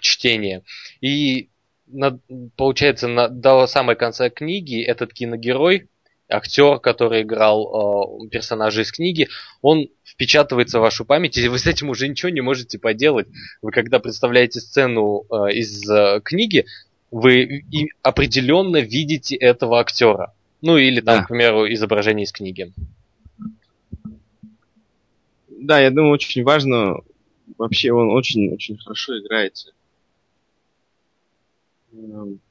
чтения. 0.00 0.62
И 1.00 1.48
на, 1.86 2.18
получается, 2.56 3.08
на, 3.08 3.28
до 3.28 3.66
самой 3.66 3.96
конца 3.96 4.30
книги 4.30 4.82
этот 4.82 5.12
киногерой, 5.12 5.88
актер, 6.28 6.78
который 6.80 7.22
играл 7.22 8.24
э, 8.24 8.28
персонажа 8.28 8.82
из 8.82 8.90
книги, 8.90 9.28
он 9.62 9.88
впечатывается 10.04 10.78
в 10.78 10.82
вашу 10.82 11.04
память, 11.04 11.38
и 11.38 11.48
вы 11.48 11.58
с 11.58 11.66
этим 11.66 11.88
уже 11.88 12.08
ничего 12.08 12.30
не 12.30 12.40
можете 12.40 12.78
поделать. 12.78 13.28
Вы 13.62 13.70
когда 13.70 14.00
представляете 14.00 14.60
сцену 14.60 15.24
э, 15.30 15.52
из 15.52 15.88
э, 15.88 16.20
книги, 16.24 16.66
вы 17.10 17.42
и 17.70 17.90
определенно 18.02 18.78
видите 18.78 19.36
этого 19.36 19.78
актера. 19.78 20.34
Ну 20.62 20.76
или 20.76 21.00
там, 21.00 21.18
да. 21.18 21.24
к 21.24 21.28
примеру, 21.28 21.72
изображение 21.72 22.24
из 22.24 22.32
книги. 22.32 22.72
Да, 25.48 25.80
я 25.80 25.90
думаю, 25.90 26.12
очень 26.12 26.42
важно, 26.42 26.96
вообще 27.56 27.92
он 27.92 28.10
очень-очень 28.10 28.78
хорошо 28.78 29.18
играется 29.18 29.72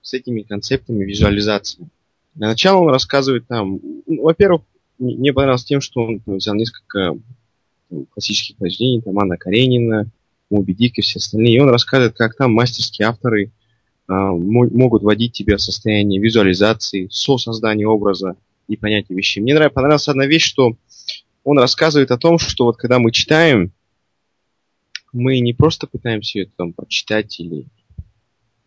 с 0.01 0.13
этими 0.13 0.41
концептами 0.41 1.03
визуализации. 1.03 1.89
Для 2.33 2.47
начала 2.47 2.81
он 2.81 2.89
рассказывает 2.89 3.47
там, 3.47 3.79
ну, 4.05 4.23
во-первых, 4.23 4.61
мне 4.99 5.33
понравилось 5.33 5.65
тем, 5.65 5.81
что 5.81 6.01
он 6.01 6.21
взял 6.25 6.55
несколько 6.55 7.17
там, 7.89 8.05
классических 8.07 8.57
произведений, 8.57 9.01
там 9.01 9.17
Анна 9.19 9.37
Каренина, 9.37 10.07
Моби 10.49 10.73
Дик 10.73 10.97
и 10.97 11.01
все 11.01 11.19
остальные, 11.19 11.55
и 11.55 11.59
он 11.59 11.69
рассказывает, 11.69 12.15
как 12.15 12.35
там 12.35 12.53
мастерские 12.53 13.07
авторы 13.07 13.51
а, 14.07 14.31
могут 14.31 15.01
вводить 15.03 15.33
тебя 15.33 15.57
в 15.57 15.61
состояние 15.61 16.21
визуализации, 16.21 17.07
создания 17.09 17.87
образа 17.87 18.35
и 18.67 18.77
понятия 18.77 19.15
вещей. 19.15 19.41
Мне 19.41 19.53
нравится, 19.53 19.75
понравилась 19.75 20.07
одна 20.07 20.25
вещь, 20.25 20.45
что 20.45 20.75
он 21.43 21.59
рассказывает 21.59 22.11
о 22.11 22.17
том, 22.17 22.37
что 22.37 22.65
вот 22.65 22.77
когда 22.77 22.99
мы 22.99 23.11
читаем, 23.11 23.71
мы 25.13 25.39
не 25.39 25.53
просто 25.53 25.87
пытаемся 25.87 26.41
это 26.41 26.51
там 26.57 26.73
прочитать 26.73 27.39
или 27.39 27.65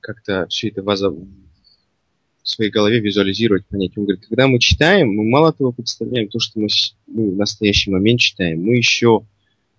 как-то 0.00 0.46
все 0.48 0.68
это 0.68 0.82
в 0.82 2.48
своей 2.48 2.70
голове 2.70 3.00
визуализировать, 3.00 3.66
понять. 3.66 3.92
Он 3.96 4.04
говорит, 4.04 4.26
когда 4.26 4.46
мы 4.46 4.58
читаем, 4.58 5.10
мы 5.10 5.24
мало 5.28 5.52
того 5.52 5.72
представляем 5.72 6.28
то, 6.28 6.38
что 6.38 6.60
мы, 6.60 6.68
мы 7.06 7.30
в 7.30 7.36
настоящий 7.36 7.90
момент 7.90 8.20
читаем, 8.20 8.62
мы 8.62 8.76
еще 8.76 9.26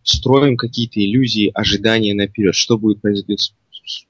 строим 0.04 0.56
какие-то 0.56 1.00
иллюзии, 1.00 1.52
ожидания 1.54 2.14
наперед, 2.14 2.56
что 2.56 2.78
будет 2.78 3.02
произойдет 3.02 3.40
с 3.40 3.54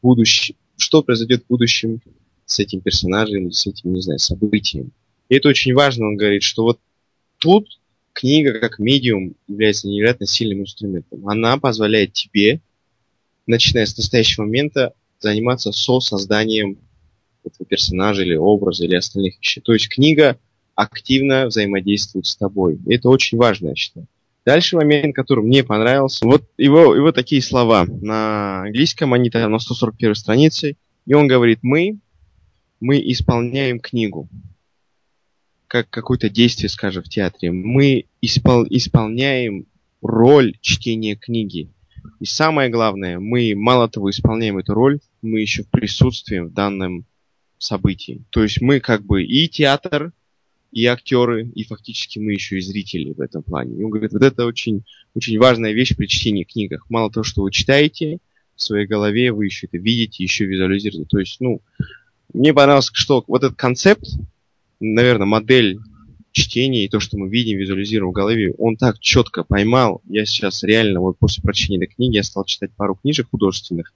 будущим, 0.02 0.56
что 0.78 1.04
произойдет 1.04 1.44
в 1.44 1.48
будущем 1.48 2.02
с 2.46 2.60
этим 2.60 2.82
персонажем, 2.82 3.52
с 3.52 3.68
этим, 3.68 3.94
не 3.94 4.02
знаю, 4.02 4.20
событием. 4.20 4.92
И 5.30 5.36
это 5.36 5.50
очень 5.50 5.74
важно, 5.74 6.08
он 6.08 6.16
говорит, 6.16 6.44
что 6.44 6.64
вот 6.64 6.80
тут 7.38 7.80
книга 8.14 8.60
как 8.60 8.80
медиум 8.80 9.36
является 9.48 9.88
невероятно 9.88 10.26
сильным 10.26 10.62
инструментом. 10.62 11.28
Она 11.28 11.58
позволяет 11.58 12.14
тебе, 12.14 12.60
начиная 13.46 13.86
с 13.86 13.98
настоящего 13.98 14.44
момента, 14.44 14.94
заниматься 15.20 15.72
со 15.72 16.00
созданием 16.00 16.78
этого 17.44 17.66
персонажа 17.66 18.24
или 18.24 18.36
образа 18.36 18.86
или 18.86 18.96
остальных 18.96 19.38
вещей. 19.40 19.62
То 19.62 19.74
есть 19.74 19.90
книга 19.90 20.38
активно 20.76 21.48
взаимодействует 21.48 22.26
с 22.26 22.36
тобой. 22.36 22.80
И 22.86 22.96
это 22.96 23.10
очень 23.10 23.38
важно, 23.38 23.70
я 23.70 23.76
считаю. 23.76 24.08
Дальше 24.46 24.78
момент, 24.78 25.16
который 25.16 25.44
мне 25.44 25.64
понравился. 25.64 26.26
Вот 26.26 26.44
его, 26.58 26.96
его 26.96 27.12
такие 27.12 27.42
слова. 27.42 27.86
На 27.86 28.62
английском 28.64 29.14
они 29.14 29.30
там 29.30 29.52
на 29.52 29.60
141 29.60 30.16
странице. 30.16 30.78
И 31.06 31.14
он 31.14 31.28
говорит, 31.28 31.60
мы, 31.62 32.00
мы 32.80 33.00
исполняем 33.12 33.80
книгу. 33.80 34.30
Как 35.68 35.90
какое-то 35.90 36.30
действие, 36.30 36.70
скажем, 36.70 37.04
в 37.04 37.10
театре. 37.10 37.52
Мы 37.52 38.06
испол, 38.22 38.66
исполняем 38.70 39.68
роль 40.02 40.58
чтения 40.62 41.16
книги. 41.16 41.70
И 42.20 42.26
самое 42.26 42.70
главное, 42.70 43.20
мы 43.20 43.54
мало 43.56 43.90
того 43.90 44.10
исполняем 44.10 44.58
эту 44.58 44.74
роль, 44.74 45.00
мы 45.22 45.42
еще 45.42 45.64
присутствуем 45.64 46.48
в 46.48 46.54
данном 46.54 47.06
событии. 47.58 48.24
То 48.30 48.44
есть 48.44 48.62
мы 48.62 48.80
как 48.80 49.06
бы 49.06 49.24
и 49.24 49.48
театр, 49.48 50.12
и 50.72 50.86
актеры, 50.86 51.48
и 51.56 51.64
фактически 51.64 52.20
мы 52.20 52.34
еще 52.34 52.58
и 52.58 52.62
зрители 52.62 53.14
в 53.14 53.22
этом 53.22 53.44
плане. 53.44 53.80
И 53.80 53.84
он 53.84 53.90
говорит, 53.90 54.14
вот 54.14 54.22
это 54.22 54.46
очень, 54.46 54.84
очень 55.16 55.38
важная 55.40 55.72
вещь 55.72 55.96
при 55.96 56.08
чтении 56.08 56.44
книгах. 56.44 56.86
Мало 56.90 57.12
того, 57.12 57.24
что 57.24 57.42
вы 57.42 57.52
читаете, 57.52 58.20
в 58.56 58.62
своей 58.62 58.86
голове 58.86 59.32
вы 59.32 59.46
еще 59.46 59.68
это 59.68 59.78
видите, 59.78 60.24
еще 60.24 60.46
визуализируете. 60.46 61.08
То 61.10 61.20
есть, 61.20 61.38
ну, 61.40 61.62
мне 62.34 62.54
понравилось, 62.54 62.90
что 62.94 63.24
вот 63.28 63.44
этот 63.44 63.58
концепт, 63.58 64.06
наверное, 64.80 65.26
модель 65.26 65.80
чтения 66.32 66.86
и 66.86 66.90
то, 66.90 67.00
что 67.00 67.18
мы 67.18 67.30
видим, 67.30 67.58
визуализируем 67.58 68.12
в 68.12 68.16
голове, 68.16 68.54
он 68.58 68.76
так 68.78 69.00
четко 69.00 69.44
поймал. 69.44 70.02
Я 70.08 70.26
сейчас 70.26 70.64
реально, 70.64 71.02
вот 71.02 71.18
после 71.18 71.42
прочтения 71.42 71.78
этой 71.78 71.94
книги, 71.94 72.16
я 72.16 72.24
стал 72.24 72.46
читать 72.46 72.72
пару 72.76 72.96
книжек 72.96 73.28
художественных, 73.32 73.94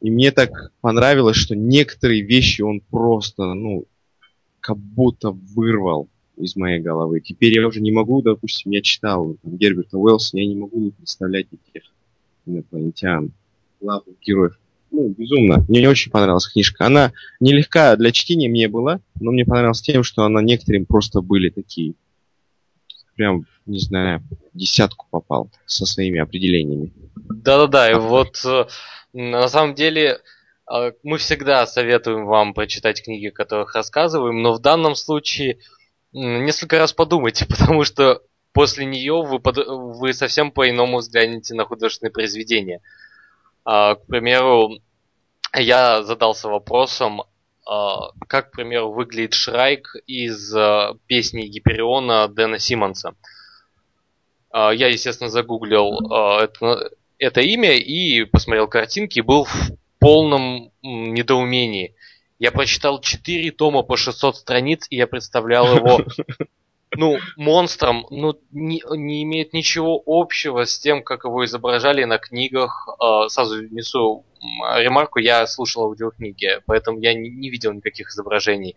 и 0.00 0.10
мне 0.10 0.30
так 0.30 0.72
понравилось, 0.80 1.36
что 1.36 1.54
некоторые 1.54 2.22
вещи 2.22 2.62
он 2.62 2.80
просто, 2.80 3.52
ну, 3.54 3.84
как 4.60 4.78
будто 4.78 5.30
вырвал 5.30 6.08
из 6.36 6.56
моей 6.56 6.80
головы. 6.80 7.20
Теперь 7.20 7.54
я 7.54 7.66
уже 7.66 7.80
не 7.80 7.92
могу, 7.92 8.22
допустим, 8.22 8.72
я 8.72 8.80
читал 8.80 9.36
там, 9.42 9.56
Герберта 9.56 9.98
Уэллса, 9.98 10.38
я 10.38 10.46
не 10.46 10.54
могу 10.54 10.80
не 10.80 10.90
представлять 10.90 11.46
этих 11.52 11.90
инопланетян, 12.46 13.32
главных 13.80 14.16
героев. 14.20 14.58
Ну, 14.90 15.08
безумно. 15.08 15.64
Мне 15.68 15.88
очень 15.88 16.10
понравилась 16.10 16.48
книжка. 16.48 16.86
Она 16.86 17.12
нелегка 17.38 17.96
для 17.96 18.12
чтения 18.12 18.48
мне 18.48 18.68
была, 18.68 19.00
но 19.20 19.30
мне 19.30 19.44
понравилась 19.44 19.82
тем, 19.82 20.02
что 20.02 20.24
она 20.24 20.42
некоторым 20.42 20.86
просто 20.86 21.20
были 21.20 21.50
такие, 21.50 21.94
прям, 23.14 23.46
не 23.66 23.78
знаю, 23.78 24.22
десятку 24.52 25.06
попал 25.10 25.50
со 25.66 25.86
своими 25.86 26.18
определениями. 26.20 26.92
Да-да-да, 27.14 27.90
и 27.90 27.94
вот 27.94 28.44
э, 28.44 28.66
на 29.12 29.48
самом 29.48 29.74
деле 29.74 30.18
э, 30.72 30.92
мы 31.02 31.18
всегда 31.18 31.66
советуем 31.66 32.26
вам 32.26 32.54
прочитать 32.54 33.02
книги, 33.02 33.28
о 33.28 33.32
которых 33.32 33.74
рассказываем, 33.74 34.42
но 34.42 34.54
в 34.54 34.60
данном 34.60 34.96
случае 34.96 35.58
несколько 36.12 36.78
раз 36.78 36.92
подумайте, 36.92 37.46
потому 37.48 37.84
что 37.84 38.22
после 38.52 38.84
нее 38.84 39.22
вы, 39.22 39.38
под... 39.38 39.58
вы 39.66 40.12
совсем 40.12 40.50
по-иному 40.50 40.98
взглянете 40.98 41.54
на 41.54 41.64
художественные 41.64 42.12
произведения. 42.12 42.80
А, 43.72 43.94
к 43.94 44.06
примеру, 44.06 44.80
я 45.54 46.02
задался 46.02 46.48
вопросом, 46.48 47.22
а, 47.64 48.10
как, 48.26 48.50
к 48.50 48.52
примеру, 48.52 48.90
выглядит 48.90 49.32
Шрайк 49.34 49.94
из 50.08 50.52
а, 50.56 50.96
песни 51.06 51.42
Гипериона 51.42 52.26
Дэна 52.26 52.58
Симмонса. 52.58 53.14
Я, 54.52 54.88
естественно, 54.88 55.30
загуглил 55.30 56.00
это, 56.10 56.90
это 57.18 57.40
имя 57.40 57.76
и 57.76 58.24
посмотрел 58.24 58.66
картинки 58.66 59.20
был 59.20 59.44
в 59.44 59.70
полном 60.00 60.72
недоумении. 60.82 61.94
Я 62.40 62.50
прочитал 62.50 63.00
4 63.00 63.52
тома 63.52 63.84
по 63.84 63.96
600 63.96 64.34
страниц, 64.34 64.88
и 64.90 64.96
я 64.96 65.06
представлял 65.06 65.72
его 65.76 66.04
ну, 66.96 67.18
монстром, 67.36 68.06
ну, 68.10 68.38
не, 68.50 68.82
не 68.90 69.22
имеет 69.22 69.52
ничего 69.52 70.02
общего 70.04 70.64
с 70.64 70.78
тем, 70.78 71.02
как 71.02 71.24
его 71.24 71.44
изображали 71.44 72.04
на 72.04 72.18
книгах. 72.18 72.88
Э, 73.00 73.28
сразу 73.28 73.62
несу 73.68 74.24
ремарку, 74.40 75.18
я 75.18 75.46
слушал 75.46 75.84
аудиокниги, 75.84 76.60
поэтому 76.66 76.98
я 76.98 77.14
не, 77.14 77.28
не 77.28 77.50
видел 77.50 77.72
никаких 77.72 78.08
изображений. 78.08 78.76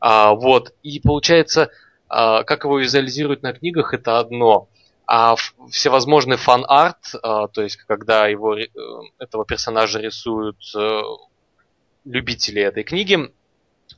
А, 0.00 0.34
вот, 0.34 0.74
и 0.82 1.00
получается, 1.00 1.70
а, 2.08 2.44
как 2.44 2.64
его 2.64 2.78
визуализируют 2.78 3.42
на 3.42 3.52
книгах, 3.52 3.94
это 3.94 4.18
одно. 4.18 4.68
А 5.06 5.36
всевозможный 5.70 6.36
фан-арт, 6.36 7.14
а, 7.22 7.48
то 7.48 7.62
есть 7.62 7.76
когда 7.76 8.26
его, 8.26 8.56
э, 8.56 8.66
этого 9.18 9.44
персонажа 9.44 10.00
рисуют 10.00 10.58
э, 10.76 11.00
любителей 12.04 12.62
этой 12.62 12.82
книги 12.82 13.32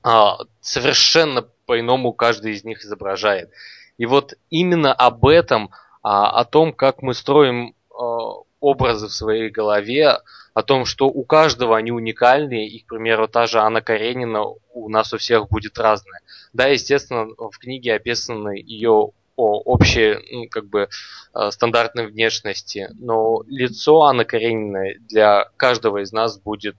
а, 0.02 0.38
совершенно 0.60 1.48
по-иному 1.68 2.14
каждый 2.14 2.52
из 2.52 2.64
них 2.64 2.82
изображает. 2.82 3.50
И 3.98 4.06
вот 4.06 4.34
именно 4.48 4.92
об 4.92 5.26
этом, 5.26 5.70
а, 6.02 6.30
о 6.30 6.44
том, 6.44 6.72
как 6.72 7.02
мы 7.02 7.12
строим 7.12 7.74
а, 7.90 8.40
образы 8.58 9.08
в 9.08 9.12
своей 9.12 9.50
голове, 9.50 10.18
о 10.54 10.62
том, 10.62 10.86
что 10.86 11.08
у 11.08 11.24
каждого 11.24 11.76
они 11.76 11.92
уникальные, 11.92 12.68
и, 12.68 12.80
к 12.80 12.88
примеру, 12.88 13.28
та 13.28 13.46
же 13.46 13.58
Анна 13.58 13.82
Каренина 13.82 14.44
у 14.72 14.88
нас 14.88 15.12
у 15.12 15.18
всех 15.18 15.50
будет 15.50 15.78
разная. 15.78 16.20
Да, 16.54 16.66
естественно, 16.68 17.26
в 17.36 17.58
книге 17.58 17.94
описаны 17.94 18.56
ее 18.56 19.10
общие, 19.36 20.20
ну, 20.32 20.48
как 20.50 20.66
бы, 20.66 20.88
э, 21.34 21.50
стандартной 21.50 22.06
внешности, 22.06 22.88
но 22.98 23.44
лицо 23.46 24.02
Анны 24.02 24.24
Карениной 24.24 24.98
для 25.00 25.44
каждого 25.56 25.98
из 26.02 26.12
нас 26.12 26.40
будет 26.40 26.76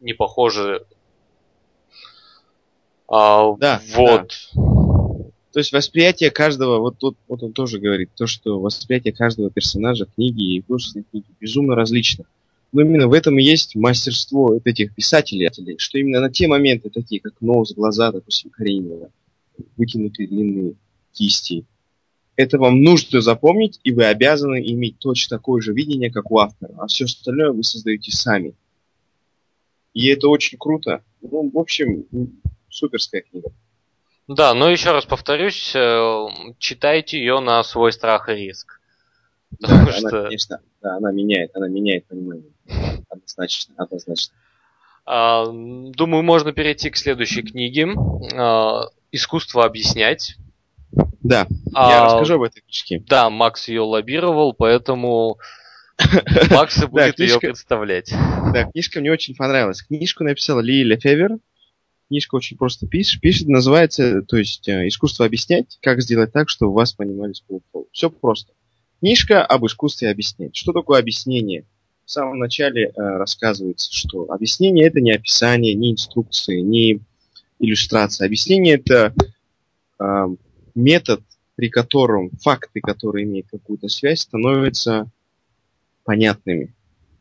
не 0.00 0.12
похоже. 0.12 0.86
А, 3.08 3.54
да, 3.56 3.82
вот. 3.94 4.32
Да. 4.54 4.62
То 5.52 5.60
есть 5.60 5.72
восприятие 5.72 6.32
каждого, 6.32 6.80
вот 6.80 6.98
тут 6.98 7.16
вот 7.28 7.42
он 7.44 7.52
тоже 7.52 7.78
говорит, 7.78 8.10
то, 8.16 8.26
что 8.26 8.58
восприятие 8.58 9.12
каждого 9.12 9.50
персонажа 9.50 10.06
книги 10.06 10.54
и 10.54 10.60
художественной 10.62 11.04
книги 11.08 11.26
безумно 11.38 11.76
различно. 11.76 12.24
Но 12.72 12.80
именно 12.80 13.06
в 13.06 13.12
этом 13.12 13.38
и 13.38 13.44
есть 13.44 13.76
мастерство 13.76 14.58
этих 14.64 14.92
писателей, 14.92 15.48
что 15.78 15.98
именно 15.98 16.20
на 16.20 16.28
те 16.28 16.48
моменты, 16.48 16.90
такие 16.90 17.20
как 17.20 17.34
нос, 17.40 17.72
глаза, 17.72 18.10
допустим, 18.10 18.50
Каренина, 18.50 19.10
вытянутые 19.76 20.26
длинные 20.26 20.74
кисти, 21.12 21.64
это 22.34 22.58
вам 22.58 22.82
нужно 22.82 23.20
запомнить, 23.20 23.78
и 23.84 23.92
вы 23.92 24.06
обязаны 24.06 24.60
иметь 24.72 24.98
точно 24.98 25.38
такое 25.38 25.62
же 25.62 25.72
видение, 25.72 26.10
как 26.10 26.32
у 26.32 26.38
автора. 26.38 26.74
А 26.78 26.88
все 26.88 27.04
остальное 27.04 27.52
вы 27.52 27.62
создаете 27.62 28.10
сами. 28.10 28.54
И 29.92 30.08
это 30.08 30.28
очень 30.28 30.58
круто. 30.58 31.04
Ну, 31.22 31.48
в 31.48 31.58
общем, 31.58 32.06
суперская 32.74 33.22
книга. 33.22 33.50
Да, 34.26 34.54
но 34.54 34.70
еще 34.70 34.92
раз 34.92 35.04
повторюсь, 35.04 35.72
э, 35.74 36.26
читайте 36.58 37.18
ее 37.18 37.40
на 37.40 37.62
свой 37.62 37.92
страх 37.92 38.28
и 38.28 38.34
риск. 38.34 38.80
Потому 39.60 39.86
да, 39.86 39.92
что... 39.92 40.08
она, 40.08 40.22
конечно, 40.24 40.60
да, 40.82 40.96
она 40.96 41.12
меняет, 41.12 41.50
она 41.54 41.68
меняет 41.68 42.06
понимание. 42.06 42.50
Однозначно, 43.08 43.74
однозначно. 43.76 44.34
А, 45.06 45.44
думаю, 45.46 46.22
можно 46.22 46.52
перейти 46.52 46.90
к 46.90 46.96
следующей 46.96 47.42
книге. 47.42 47.88
А, 48.34 48.84
Искусство 49.12 49.64
объяснять. 49.64 50.36
Да, 51.22 51.46
а, 51.74 51.90
я 51.90 52.04
расскажу 52.04 52.34
об 52.34 52.42
этой 52.42 52.62
книжке. 52.62 53.02
Да, 53.06 53.30
Макс 53.30 53.68
ее 53.68 53.82
лоббировал, 53.82 54.54
поэтому 54.54 55.38
Макс 56.50 56.84
будет 56.86 57.18
ее 57.18 57.38
представлять. 57.38 58.10
Да, 58.10 58.64
книжка 58.64 59.00
мне 59.00 59.12
очень 59.12 59.36
понравилась. 59.36 59.82
Книжку 59.82 60.24
написала 60.24 60.60
Лиля 60.60 60.98
Февер, 60.98 61.38
книжка 62.08 62.36
очень 62.36 62.56
просто 62.56 62.86
пишет, 62.86 63.20
пишет, 63.20 63.48
называется, 63.48 64.22
то 64.22 64.36
есть 64.36 64.68
э, 64.68 64.88
«Искусство 64.88 65.26
объяснять, 65.26 65.78
как 65.82 66.02
сделать 66.02 66.32
так, 66.32 66.48
чтобы 66.48 66.74
вас 66.74 66.92
понимали 66.92 67.32
с 67.32 67.40
полуслова». 67.40 67.86
Все 67.92 68.10
просто. 68.10 68.52
Книжка 69.00 69.44
об 69.44 69.66
искусстве 69.66 70.10
объяснять. 70.10 70.56
Что 70.56 70.72
такое 70.72 71.00
объяснение? 71.00 71.66
В 72.04 72.10
самом 72.10 72.38
начале 72.38 72.88
э, 72.88 72.92
рассказывается, 72.96 73.92
что 73.92 74.30
объяснение 74.30 74.86
это 74.86 75.00
не 75.00 75.12
описание, 75.12 75.74
не 75.74 75.92
инструкции, 75.92 76.60
не 76.60 77.00
иллюстрация. 77.58 78.26
Объяснение 78.26 78.76
это 78.76 79.14
э, 79.98 80.26
метод, 80.74 81.22
при 81.56 81.68
котором 81.68 82.30
факты, 82.42 82.80
которые 82.80 83.24
имеют 83.24 83.48
какую-то 83.50 83.88
связь, 83.88 84.20
становятся 84.20 85.10
понятными. 86.04 86.74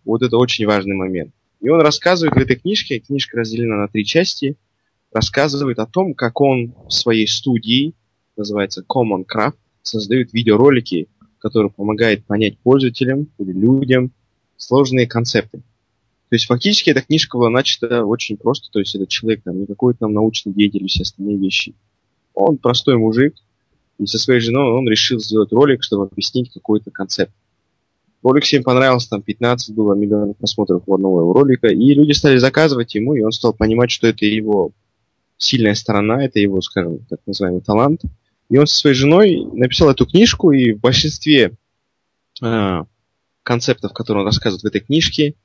Вот 0.03 0.21
это 0.21 0.37
очень 0.37 0.65
важный 0.65 0.95
момент. 0.95 1.33
И 1.61 1.69
он 1.69 1.79
рассказывает 1.79 2.35
в 2.35 2.39
этой 2.39 2.57
книжке, 2.57 2.99
книжка 2.99 3.37
разделена 3.37 3.77
на 3.77 3.87
три 3.87 4.03
части– 4.03 4.57
рассказывает 5.13 5.79
о 5.79 5.85
том, 5.85 6.13
как 6.13 6.41
он 6.41 6.73
в 6.87 6.91
своей 6.91 7.27
студии, 7.27 7.93
называется 8.35 8.83
Common 8.87 9.25
Craft, 9.25 9.55
создает 9.81 10.33
видеоролики, 10.33 11.07
которые 11.39 11.71
помогают 11.71 12.25
понять 12.25 12.57
пользователям 12.59 13.27
или 13.37 13.51
людям 13.51 14.11
сложные 14.57 15.07
концепты. 15.07 15.59
То 16.29 16.35
есть 16.35 16.45
фактически 16.45 16.89
эта 16.89 17.01
книжка 17.01 17.37
была 17.37 17.49
начата 17.49 18.03
очень 18.05 18.37
просто, 18.37 18.69
то 18.71 18.79
есть 18.79 18.95
этот 18.95 19.09
человек 19.09 19.43
там 19.43 19.59
не 19.59 19.65
какой-то 19.67 19.99
там 19.99 20.13
научный 20.13 20.53
деятель 20.53 20.83
и 20.83 20.87
все 20.87 21.03
остальные 21.03 21.37
вещи. 21.37 21.75
Он 22.33 22.57
простой 22.57 22.97
мужик, 22.97 23.35
и 23.99 24.07
со 24.07 24.17
своей 24.17 24.39
женой 24.39 24.71
он 24.71 24.89
решил 24.89 25.19
сделать 25.19 25.51
ролик, 25.51 25.83
чтобы 25.83 26.05
объяснить 26.05 26.51
какой-то 26.51 26.89
концепт. 26.89 27.31
Ролик 28.23 28.45
всем 28.45 28.63
понравился, 28.63 29.09
там 29.09 29.21
15 29.21 29.75
было 29.75 29.93
миллионов 29.93 30.37
просмотров 30.37 30.83
у 30.87 30.95
одного 30.95 31.19
его 31.19 31.33
ролика, 31.33 31.67
и 31.67 31.93
люди 31.93 32.13
стали 32.13 32.37
заказывать 32.37 32.95
ему, 32.95 33.13
и 33.15 33.21
он 33.21 33.31
стал 33.31 33.53
понимать, 33.53 33.91
что 33.91 34.07
это 34.07 34.25
его 34.25 34.71
сильная 35.43 35.75
сторона, 35.75 36.23
это 36.23 36.39
его, 36.39 36.61
скажем, 36.61 36.99
так 37.09 37.19
называемый 37.25 37.61
талант. 37.61 38.01
И 38.49 38.57
он 38.57 38.67
со 38.67 38.75
своей 38.75 38.95
женой 38.95 39.45
написал 39.53 39.89
эту 39.89 40.05
книжку, 40.05 40.51
и 40.51 40.73
в 40.73 40.79
большинстве 40.79 41.53
э, 42.41 42.83
концептов, 43.43 43.93
которые 43.93 44.21
он 44.21 44.27
рассказывает 44.27 44.63
в 44.63 44.67
этой 44.67 44.81
книжке, 44.81 45.35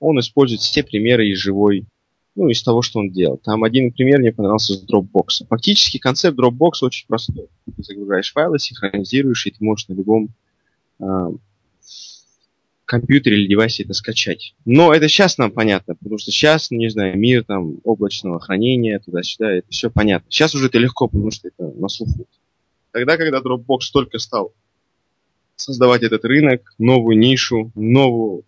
он 0.00 0.18
использует 0.18 0.60
все 0.60 0.82
примеры 0.82 1.28
из 1.28 1.38
живой, 1.38 1.86
ну, 2.34 2.48
из 2.48 2.62
того, 2.62 2.82
что 2.82 2.98
он 3.00 3.10
делал. 3.10 3.38
Там 3.38 3.64
один 3.64 3.92
пример 3.92 4.18
мне 4.18 4.32
понравился 4.32 4.74
с 4.74 4.84
Dropbox. 4.84 5.46
Фактически 5.48 5.98
концепт 5.98 6.38
Dropbox 6.38 6.72
очень 6.82 7.06
простой. 7.06 7.46
Ты 7.76 7.82
загружаешь 7.82 8.32
файлы, 8.32 8.58
синхронизируешь, 8.58 9.46
и 9.46 9.50
ты 9.50 9.64
можешь 9.64 9.88
на 9.88 9.94
любом 9.94 10.30
э, 11.00 11.04
компьютере 12.84 13.36
или 13.36 13.48
девайсе 13.48 13.84
это 13.84 13.94
скачать. 13.94 14.54
Но 14.64 14.92
это 14.92 15.08
сейчас 15.08 15.38
нам 15.38 15.50
понятно, 15.50 15.94
потому 15.94 16.18
что 16.18 16.30
сейчас, 16.30 16.70
не 16.70 16.88
знаю, 16.88 17.18
мир 17.18 17.44
там 17.44 17.78
облачного 17.84 18.40
хранения, 18.40 18.98
туда-сюда, 18.98 19.52
это 19.52 19.68
все 19.70 19.90
понятно. 19.90 20.30
Сейчас 20.30 20.54
уже 20.54 20.66
это 20.66 20.78
легко, 20.78 21.08
потому 21.08 21.30
что 21.30 21.48
это 21.48 21.70
на 21.70 21.88
слуху. 21.88 22.26
Тогда, 22.90 23.16
когда 23.16 23.40
Dropbox 23.40 23.80
только 23.92 24.18
стал 24.18 24.52
создавать 25.56 26.02
этот 26.02 26.24
рынок, 26.24 26.74
новую 26.78 27.18
нишу, 27.18 27.72
новую 27.74 28.44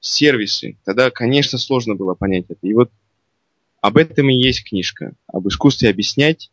сервисы, 0.00 0.76
тогда, 0.84 1.10
конечно, 1.10 1.58
сложно 1.58 1.94
было 1.94 2.14
понять 2.14 2.44
это. 2.48 2.66
И 2.66 2.74
вот 2.74 2.90
об 3.80 3.96
этом 3.96 4.28
и 4.28 4.34
есть 4.34 4.64
книжка. 4.64 5.14
Об 5.26 5.48
искусстве 5.48 5.88
объяснять, 5.88 6.50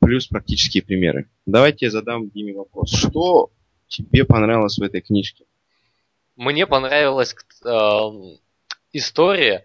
плюс 0.00 0.26
практические 0.26 0.82
примеры. 0.82 1.28
Давайте 1.46 1.86
я 1.86 1.90
задам 1.90 2.30
Диме 2.30 2.54
вопрос. 2.54 2.92
Что 2.92 3.50
тебе 3.90 4.24
понравилось 4.24 4.78
в 4.78 4.82
этой 4.82 5.02
книжке? 5.02 5.44
Мне 6.36 6.66
понравилась 6.66 7.34
э, 7.64 7.68
история, 8.92 9.64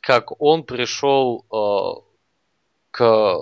как 0.00 0.38
он 0.40 0.64
пришел 0.64 1.46
э, 1.50 2.00
к 2.90 3.38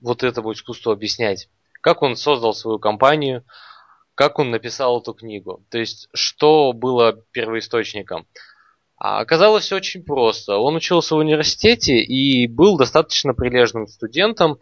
вот 0.00 0.22
этому 0.22 0.52
искусству 0.52 0.92
объяснять. 0.92 1.48
Как 1.80 2.02
он 2.02 2.16
создал 2.16 2.52
свою 2.52 2.78
компанию, 2.78 3.44
как 4.14 4.38
он 4.38 4.50
написал 4.50 5.00
эту 5.00 5.14
книгу. 5.14 5.64
То 5.70 5.78
есть, 5.78 6.08
что 6.12 6.72
было 6.72 7.24
первоисточником. 7.30 8.26
А 8.96 9.20
оказалось 9.20 9.64
все 9.64 9.76
очень 9.76 10.02
просто. 10.02 10.56
Он 10.56 10.74
учился 10.74 11.14
в 11.14 11.18
университете 11.18 11.98
и 11.98 12.48
был 12.48 12.76
достаточно 12.76 13.32
прилежным 13.32 13.86
студентом, 13.86 14.58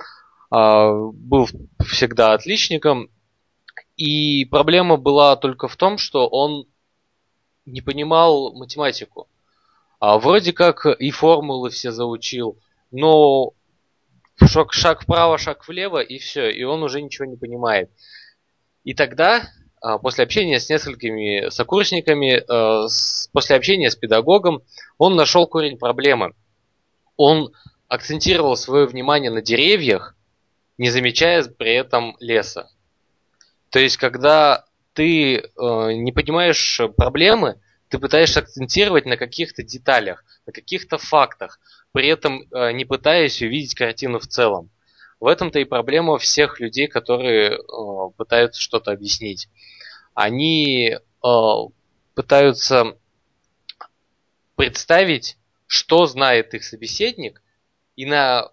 а, 0.51 0.93
был 0.93 1.49
всегда 1.87 2.35
отличником, 2.35 3.11
и 3.97 4.45
проблема 4.45 4.97
была 4.97 5.37
только 5.37 5.69
в 5.69 5.77
том, 5.77 5.99
что 5.99 6.29
он 6.29 6.67
не 7.65 7.81
понимал 7.81 8.53
математику. 8.53 9.29
А 9.99 10.19
вроде 10.19 10.53
как 10.53 10.87
и 10.87 11.11
формулы 11.11 11.71
все 11.71 11.91
заучил, 11.91 12.59
но 12.91 13.55
шаг, 14.45 14.73
шаг 14.73 15.03
вправо, 15.03 15.39
шаг 15.39 15.67
влево, 15.67 16.01
и 16.01 16.19
все, 16.19 16.51
и 16.51 16.63
он 16.65 16.83
уже 16.83 17.01
ничего 17.01 17.25
не 17.25 17.37
понимает. 17.37 17.91
И 18.85 18.93
тогда, 18.93 19.49
а, 19.81 19.99
после 19.99 20.25
общения 20.25 20.61
с 20.61 20.69
несколькими 20.69 21.49
сокурсниками, 21.49 22.43
а, 22.49 22.87
после 23.33 23.57
общения 23.57 23.91
с 23.91 23.97
педагогом, 23.97 24.63
он 24.99 25.17
нашел 25.17 25.47
корень 25.47 25.79
проблемы. 25.79 26.35
Он 27.17 27.53
акцентировал 27.89 28.57
свое 28.57 28.87
внимание 28.87 29.31
на 29.31 29.41
деревьях, 29.41 30.15
не 30.77 30.91
замечая 30.91 31.43
при 31.45 31.75
этом 31.75 32.17
леса. 32.21 32.69
То 33.77 33.81
есть, 33.81 33.99
когда 33.99 34.65
ты 34.95 35.37
э, 35.37 35.43
не 35.93 36.11
понимаешь 36.11 36.81
проблемы, 36.97 37.61
ты 37.91 37.99
пытаешься 37.99 38.41
акцентировать 38.41 39.05
на 39.05 39.19
каких-то 39.19 39.63
деталях, 39.63 40.25
на 40.47 40.55
каких-то 40.55 40.97
фактах, 40.97 41.61
при 41.93 42.09
этом 42.09 42.45
э, 42.51 42.73
не 42.73 42.87
пытаясь 42.87 43.43
увидеть 43.43 43.75
картину 43.75 44.19
в 44.19 44.27
целом. 44.27 44.71
В 45.21 45.27
этом-то 45.27 45.59
и 45.59 45.65
проблема 45.65 46.17
всех 46.17 46.59
людей, 46.59 46.87
которые 46.87 47.51
э, 47.51 47.59
пытаются 48.17 48.63
что-то 48.63 48.93
объяснить. 48.93 49.51
Они 50.15 50.97
э, 50.97 50.99
пытаются 52.15 52.97
представить, 54.55 55.37
что 55.67 56.07
знает 56.07 56.55
их 56.55 56.65
собеседник, 56.65 57.43
и 57.95 58.07
на 58.07 58.49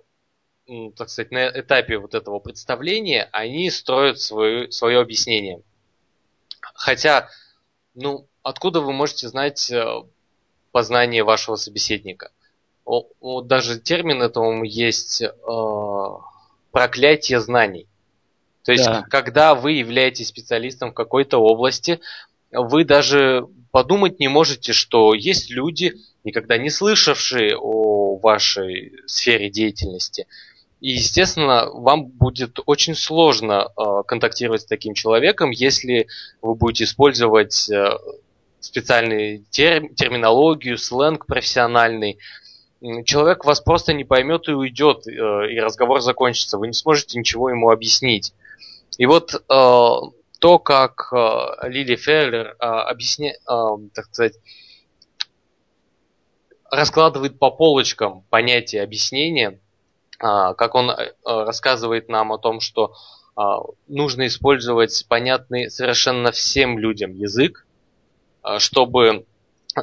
так 0.95 1.09
сказать, 1.09 1.31
на 1.31 1.47
этапе 1.47 1.97
вот 1.97 2.13
этого 2.15 2.39
представления 2.39 3.29
они 3.31 3.69
строят 3.69 4.19
свое, 4.19 4.71
свое 4.71 4.99
объяснение. 4.99 5.61
Хотя, 6.73 7.29
ну, 7.93 8.27
откуда 8.41 8.81
вы 8.81 8.93
можете 8.93 9.27
знать, 9.27 9.69
э, 9.71 10.03
познание 10.71 11.23
вашего 11.23 11.55
собеседника. 11.55 12.31
Вот 12.85 13.47
даже 13.47 13.79
термин 13.79 14.21
этому 14.21 14.63
есть 14.63 15.21
э, 15.21 15.29
проклятие 16.71 17.39
знаний. 17.39 17.87
То 18.63 18.71
есть, 18.71 18.85
да. 18.85 19.03
когда 19.09 19.55
вы 19.55 19.73
являетесь 19.73 20.27
специалистом 20.27 20.91
в 20.91 20.93
какой-то 20.93 21.37
области, 21.37 21.99
вы 22.51 22.83
даже 22.83 23.47
подумать 23.71 24.19
не 24.19 24.27
можете, 24.27 24.73
что 24.73 25.13
есть 25.13 25.49
люди, 25.49 25.93
никогда 26.23 26.57
не 26.57 26.69
слышавшие 26.69 27.57
о 27.57 28.17
вашей 28.17 28.93
сфере 29.05 29.49
деятельности. 29.49 30.27
И, 30.83 30.95
естественно, 30.95 31.69
вам 31.71 32.07
будет 32.07 32.59
очень 32.65 32.93
сложно 32.93 33.69
э, 33.69 34.03
контактировать 34.05 34.63
с 34.63 34.65
таким 34.65 34.93
человеком, 34.95 35.49
если 35.49 36.07
вы 36.41 36.55
будете 36.55 36.83
использовать 36.83 37.69
э, 37.69 37.97
специальную 38.59 39.45
терм, 39.49 39.95
терминологию, 39.95 40.77
сленг 40.77 41.25
профессиональный. 41.25 42.19
Человек 43.05 43.45
вас 43.45 43.61
просто 43.61 43.93
не 43.93 44.03
поймет 44.03 44.49
и 44.49 44.51
уйдет, 44.51 45.07
э, 45.07 45.11
и 45.53 45.59
разговор 45.61 46.01
закончится. 46.01 46.57
Вы 46.57 46.67
не 46.67 46.73
сможете 46.73 47.17
ничего 47.17 47.49
ему 47.49 47.69
объяснить. 47.71 48.33
И 48.97 49.05
вот 49.05 49.35
э, 49.35 49.39
то, 49.47 50.59
как 50.59 51.13
э, 51.13 51.69
Лили 51.69 51.95
Феллер 51.95 52.57
э, 52.59 52.65
объясняет, 52.65 53.37
э, 53.49 53.75
так 53.93 54.07
сказать, 54.07 54.33
раскладывает 56.69 57.39
по 57.39 57.51
полочкам 57.51 58.25
понятие 58.29 58.83
объяснения, 58.83 59.61
как 60.53 60.75
он 60.75 60.89
э, 60.89 61.13
рассказывает 61.23 62.09
нам 62.09 62.31
о 62.31 62.37
том, 62.37 62.59
что 62.59 62.93
э, 63.37 63.41
нужно 63.87 64.27
использовать 64.27 65.05
понятный 65.07 65.69
совершенно 65.69 66.31
всем 66.31 66.77
людям 66.77 67.13
язык, 67.13 67.65
э, 68.43 68.59
чтобы 68.59 69.25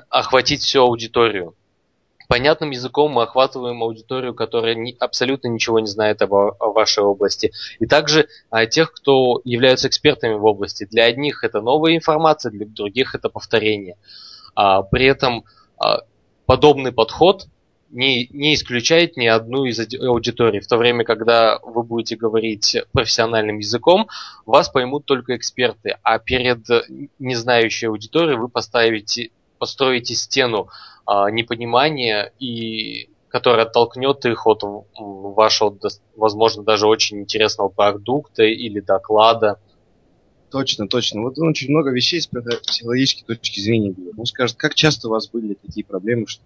охватить 0.09 0.63
всю 0.63 0.83
аудиторию 0.83 1.55
понятным 2.31 2.71
языком 2.71 3.11
мы 3.11 3.25
охватываем 3.25 3.83
аудиторию, 3.83 4.35
которая 4.35 4.77
не, 4.77 4.97
абсолютно 5.01 5.49
ничего 5.49 5.81
не 5.81 5.89
знает 5.89 6.23
об, 6.23 6.33
о 6.33 6.55
вашей 6.73 7.03
области. 7.03 7.51
И 7.81 7.87
также 7.87 8.29
а, 8.51 8.67
тех, 8.67 8.93
кто 8.93 9.41
являются 9.43 9.89
экспертами 9.89 10.35
в 10.35 10.45
области. 10.45 10.87
Для 10.89 11.07
одних 11.07 11.43
это 11.43 11.61
новая 11.61 11.97
информация, 11.97 12.53
для 12.53 12.67
других 12.67 13.17
это 13.17 13.29
повторение. 13.31 13.97
А, 14.55 14.83
при 14.83 15.07
этом 15.07 15.45
а, 15.77 16.03
подобный 16.47 16.93
подход 16.93 17.47
не, 17.91 18.29
не 18.31 18.55
исключает 18.55 19.17
ни 19.17 19.27
одну 19.27 19.65
из 19.65 19.79
аудиторий. 20.01 20.61
В 20.61 20.67
то 20.67 20.77
время, 20.77 21.05
когда 21.05 21.59
вы 21.63 21.83
будете 21.83 22.17
говорить 22.17 22.77
профессиональным 22.93 23.59
языком, 23.59 24.09
вас 24.47 24.69
поймут 24.69 25.05
только 25.05 25.37
эксперты, 25.37 25.97
а 26.03 26.19
перед 26.19 26.67
незнающей 27.19 27.89
аудиторией 27.89 28.39
вы 28.39 28.49
поставите, 28.49 29.31
построите 29.59 30.15
стену 30.15 30.69
а, 31.07 31.31
непонимание, 31.31 32.33
и 32.39 33.11
которое 33.29 33.63
оттолкнет 33.63 34.25
их 34.27 34.47
от 34.47 34.63
вашего, 34.97 35.77
возможно, 36.17 36.63
даже 36.63 36.87
очень 36.87 37.21
интересного 37.21 37.69
продукта 37.69 38.43
или 38.43 38.81
доклада. 38.81 39.61
Точно, 40.51 40.89
точно. 40.89 41.23
Вот 41.23 41.39
он 41.39 41.49
очень 41.49 41.71
много 41.71 41.91
вещей 41.91 42.21
с 42.21 42.27
психологической 42.27 43.37
точки 43.37 43.61
зрения 43.61 43.93
делает. 43.93 44.19
Он 44.19 44.27
скажет, 44.27 44.57
как 44.57 44.75
часто 44.75 45.07
у 45.07 45.13
вас 45.13 45.29
были 45.29 45.55
такие 45.55 45.85
проблемы, 45.85 46.27
что 46.27 46.43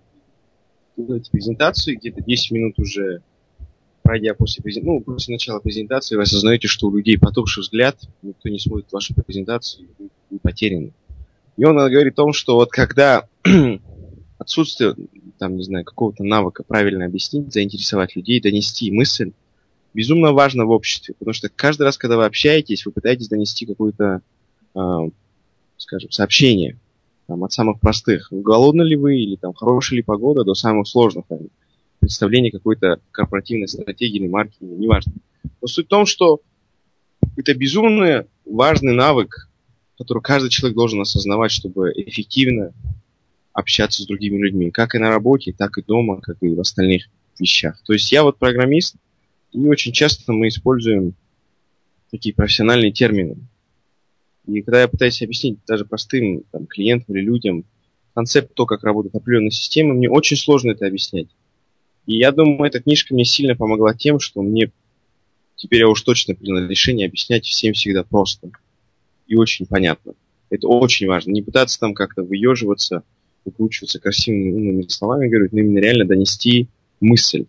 делаете 0.97 1.31
презентацию, 1.31 1.97
где-то 1.99 2.23
10 2.23 2.51
минут 2.53 2.79
уже 2.79 3.23
пройдя 4.05 4.35
после, 4.35 4.63
презентации, 4.63 4.91
ну, 4.91 5.01
после 5.01 5.33
начала 5.33 5.61
презентации, 5.61 6.17
вы 6.17 6.23
осознаете, 6.23 6.69
что 6.69 6.89
у 6.89 6.97
людей 6.97 7.19
потухший 7.19 7.63
взгляд, 7.63 7.99
никто 8.23 8.51
не 8.51 8.59
смотрит 8.59 8.93
вашу 8.93 9.15
презентацию, 9.15 9.89
вы, 9.99 10.39
потеряны. 10.39 10.93
И 11.57 11.65
он 11.65 11.77
говорит 11.77 12.13
о 12.13 12.17
том, 12.17 12.33
что 12.35 12.57
вот 12.57 12.71
когда 12.71 13.27
отсутствие, 14.39 14.95
там, 15.39 15.57
не 15.57 15.65
знаю, 15.65 15.87
какого-то 15.87 16.23
навыка 16.23 16.65
правильно 16.65 17.07
объяснить, 17.07 17.53
заинтересовать 17.53 18.15
людей, 18.15 18.43
донести 18.43 18.91
мысль, 18.91 19.33
безумно 19.95 20.33
важно 20.33 20.67
в 20.67 20.71
обществе, 20.71 21.15
потому 21.19 21.33
что 21.33 21.49
каждый 21.49 21.85
раз, 21.85 21.97
когда 21.97 22.19
вы 22.19 22.27
общаетесь, 22.27 22.85
вы 22.85 22.93
пытаетесь 22.93 23.29
донести 23.29 23.65
какое-то, 23.65 24.21
э, 24.75 24.99
скажем, 25.79 26.11
сообщение, 26.11 26.79
там, 27.27 27.45
от 27.45 27.53
самых 27.53 27.81
простых, 27.81 28.29
голодны 28.31 28.83
ли 28.83 28.97
вы, 28.97 29.19
или 29.19 29.37
там, 29.37 29.55
хорошая 29.55 29.99
ли 29.99 30.03
погода, 30.03 30.45
до 30.45 30.55
самых 30.55 30.87
сложных, 30.89 31.27
там, 31.29 31.39
представления 32.01 32.51
какой-то 32.51 33.01
корпоративной 33.11 33.69
стратегии 33.69 34.17
или 34.17 34.29
маркетинга, 34.29 34.75
неважно. 34.75 35.13
Но 35.61 35.67
суть 35.67 35.87
в 35.87 35.89
том, 35.89 36.07
что 36.07 36.41
это 37.37 37.55
безумно 37.55 38.27
важный 38.45 38.93
навык, 38.93 39.49
который 39.97 40.23
каждый 40.23 40.51
человек 40.51 40.77
должен 40.77 41.01
осознавать, 41.01 41.51
чтобы 41.51 41.93
эффективно 41.95 42.73
общаться 43.53 44.03
с 44.03 44.07
другими 44.07 44.37
людьми, 44.37 44.71
как 44.71 44.95
и 44.95 44.99
на 44.99 45.09
работе, 45.09 45.55
так 45.57 45.79
и 45.79 45.83
дома, 45.83 46.21
как 46.21 46.37
и 46.43 46.55
в 46.55 46.61
остальных 46.61 47.05
вещах. 47.39 47.81
То 47.85 47.93
есть 47.93 48.11
я 48.13 48.23
вот 48.23 48.39
программист, 48.39 48.97
и 49.53 49.59
очень 49.67 49.93
часто 49.93 50.33
мы 50.33 50.49
используем 50.49 51.15
такие 52.11 52.35
профессиональные 52.35 52.93
термины. 52.93 53.37
И 54.47 54.61
когда 54.63 54.83
я 54.83 54.89
пытаюсь 54.89 55.23
объяснить 55.23 55.59
даже 55.67 55.85
простым 55.85 56.45
там, 56.53 56.67
клиентам 56.67 57.15
или 57.15 57.23
людям 57.23 57.65
концепт 58.15 58.55
то, 58.55 58.67
как 58.67 58.85
работает 58.85 59.15
определенная 59.15 59.51
система, 59.51 59.95
мне 59.95 60.09
очень 60.09 60.37
сложно 60.37 60.73
это 60.73 60.87
объяснять. 60.87 61.29
И 62.07 62.19
я 62.19 62.33
думаю, 62.33 62.69
эта 62.69 62.81
книжка 62.81 63.15
мне 63.15 63.25
сильно 63.25 63.57
помогла 63.57 63.95
тем, 63.95 64.21
что 64.21 64.43
мне 64.43 64.71
теперь 65.57 65.81
я 65.81 65.89
уж 65.89 66.03
точно 66.03 66.35
принял 66.35 66.67
решение 66.67 67.07
объяснять 67.07 67.47
всем 67.47 67.73
всегда 67.73 68.05
просто 68.05 68.51
и 69.27 69.37
очень 69.37 69.67
понятно. 69.67 70.15
Это 70.51 70.69
очень 70.69 71.07
важно. 71.07 71.31
Не 71.31 71.43
пытаться 71.43 71.81
там 71.81 71.95
как-то 71.95 72.23
выеживаться, 72.23 73.03
выкручиваться 73.45 73.99
красивыми 73.99 74.53
умными 74.53 74.87
словами, 74.89 75.29
говорю, 75.29 75.49
но 75.53 75.61
именно 75.61 75.79
реально 75.79 76.05
донести 76.05 76.69
мысль. 77.01 77.47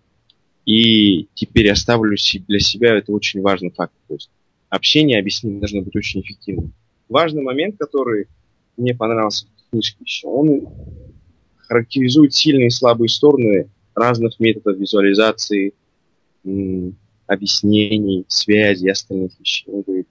И 0.65 1.27
теперь 1.35 1.69
оставлю 1.69 2.17
для 2.47 2.59
себя 2.59 2.95
это 2.95 3.11
очень 3.11 3.41
важный 3.41 3.71
факт. 3.71 3.93
То 4.07 4.15
есть 4.15 4.29
общение, 4.69 5.19
объяснение 5.19 5.59
должно 5.59 5.81
быть 5.81 5.95
очень 5.95 6.21
эффективным. 6.21 6.73
Важный 7.09 7.43
момент, 7.43 7.75
который 7.77 8.27
мне 8.77 8.95
понравился 8.95 9.47
в 9.47 9.69
книжке 9.71 9.97
еще, 10.01 10.27
он 10.27 10.67
характеризует 11.57 12.33
сильные 12.33 12.67
и 12.67 12.71
слабые 12.71 13.09
стороны 13.09 13.69
разных 13.93 14.39
методов 14.39 14.77
визуализации, 14.79 15.73
объяснений, 17.27 18.25
связи 18.27 18.85
и 18.85 18.89
остальных 18.89 19.31
вещей. 19.39 19.71
Он 19.71 19.81
говорит, 19.81 20.07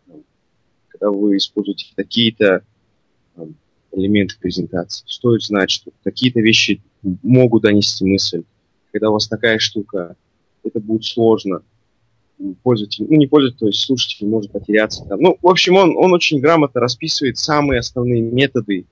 когда 0.88 1.10
вы 1.10 1.36
используете 1.36 1.86
какие-то 1.94 2.64
элементы 3.92 4.36
презентации. 4.40 5.04
Стоит 5.06 5.42
знать, 5.42 5.70
что 5.70 5.92
какие-то 6.02 6.40
вещи 6.40 6.82
могут 7.02 7.62
донести 7.62 8.04
мысль. 8.04 8.42
Когда 8.92 9.10
у 9.10 9.12
вас 9.12 9.28
такая 9.28 9.58
штука, 9.58 10.16
это 10.64 10.80
будет 10.80 11.04
сложно. 11.04 11.62
Пользователь, 12.62 13.06
ну 13.08 13.16
не 13.16 13.26
пользователь, 13.26 13.58
то 13.58 13.66
есть 13.66 13.80
слушатель 13.80 14.26
может 14.26 14.50
потеряться. 14.50 15.04
Там. 15.04 15.20
Ну, 15.20 15.38
в 15.40 15.48
общем, 15.48 15.76
он, 15.76 15.96
он 15.96 16.12
очень 16.12 16.40
грамотно 16.40 16.80
расписывает 16.80 17.38
самые 17.38 17.78
основные 17.78 18.22
методы 18.22 18.86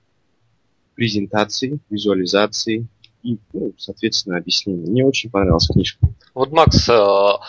презентации, 0.95 1.79
визуализации 1.89 2.87
и, 3.23 3.37
ну, 3.51 3.73
соответственно, 3.77 4.37
объяснения. 4.37 4.89
Мне 4.89 5.05
очень 5.05 5.29
понравилась 5.29 5.67
книжка. 5.67 6.07
Вот, 6.33 6.51
Макс, 6.51 6.87
а, 6.89 7.39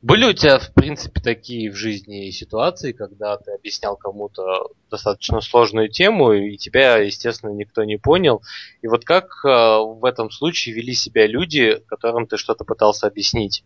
были 0.00 0.26
у 0.26 0.32
тебя, 0.32 0.60
в 0.60 0.72
принципе, 0.74 1.20
такие 1.20 1.72
в 1.72 1.74
жизни 1.74 2.30
ситуации, 2.30 2.92
когда 2.92 3.36
ты 3.36 3.50
объяснял 3.52 3.96
кому-то 3.96 4.70
достаточно 4.90 5.40
сложную 5.40 5.88
тему, 5.88 6.32
и 6.32 6.56
тебя, 6.56 6.98
естественно, 6.98 7.50
никто 7.50 7.82
не 7.82 7.96
понял. 7.96 8.42
И 8.80 8.86
вот 8.86 9.04
как 9.04 9.44
э, 9.44 9.48
в 9.48 10.04
этом 10.04 10.30
случае 10.30 10.76
вели 10.76 10.94
себя 10.94 11.26
люди, 11.26 11.82
которым 11.88 12.28
ты 12.28 12.36
что-то 12.36 12.64
пытался 12.64 13.08
объяснить? 13.08 13.64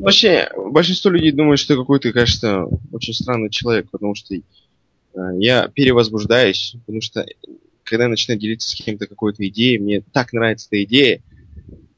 Вообще, 0.00 0.48
большинство 0.56 1.10
людей 1.10 1.32
думают, 1.32 1.60
что 1.60 1.76
какой-то, 1.76 2.12
конечно, 2.12 2.66
очень 2.92 3.14
странный 3.14 3.50
человек, 3.50 3.90
потому 3.90 4.14
что 4.14 4.34
э, 4.34 4.40
я 5.38 5.68
перевозбуждаюсь, 5.68 6.74
потому 6.86 7.00
что 7.02 7.26
когда 7.84 8.04
я 8.04 8.10
начинаю 8.10 8.40
делиться 8.40 8.68
с 8.70 8.74
кем-то 8.74 9.06
какой-то 9.06 9.46
идеей, 9.48 9.78
мне 9.78 10.02
так 10.12 10.32
нравится 10.32 10.68
эта 10.70 10.84
идея, 10.84 11.22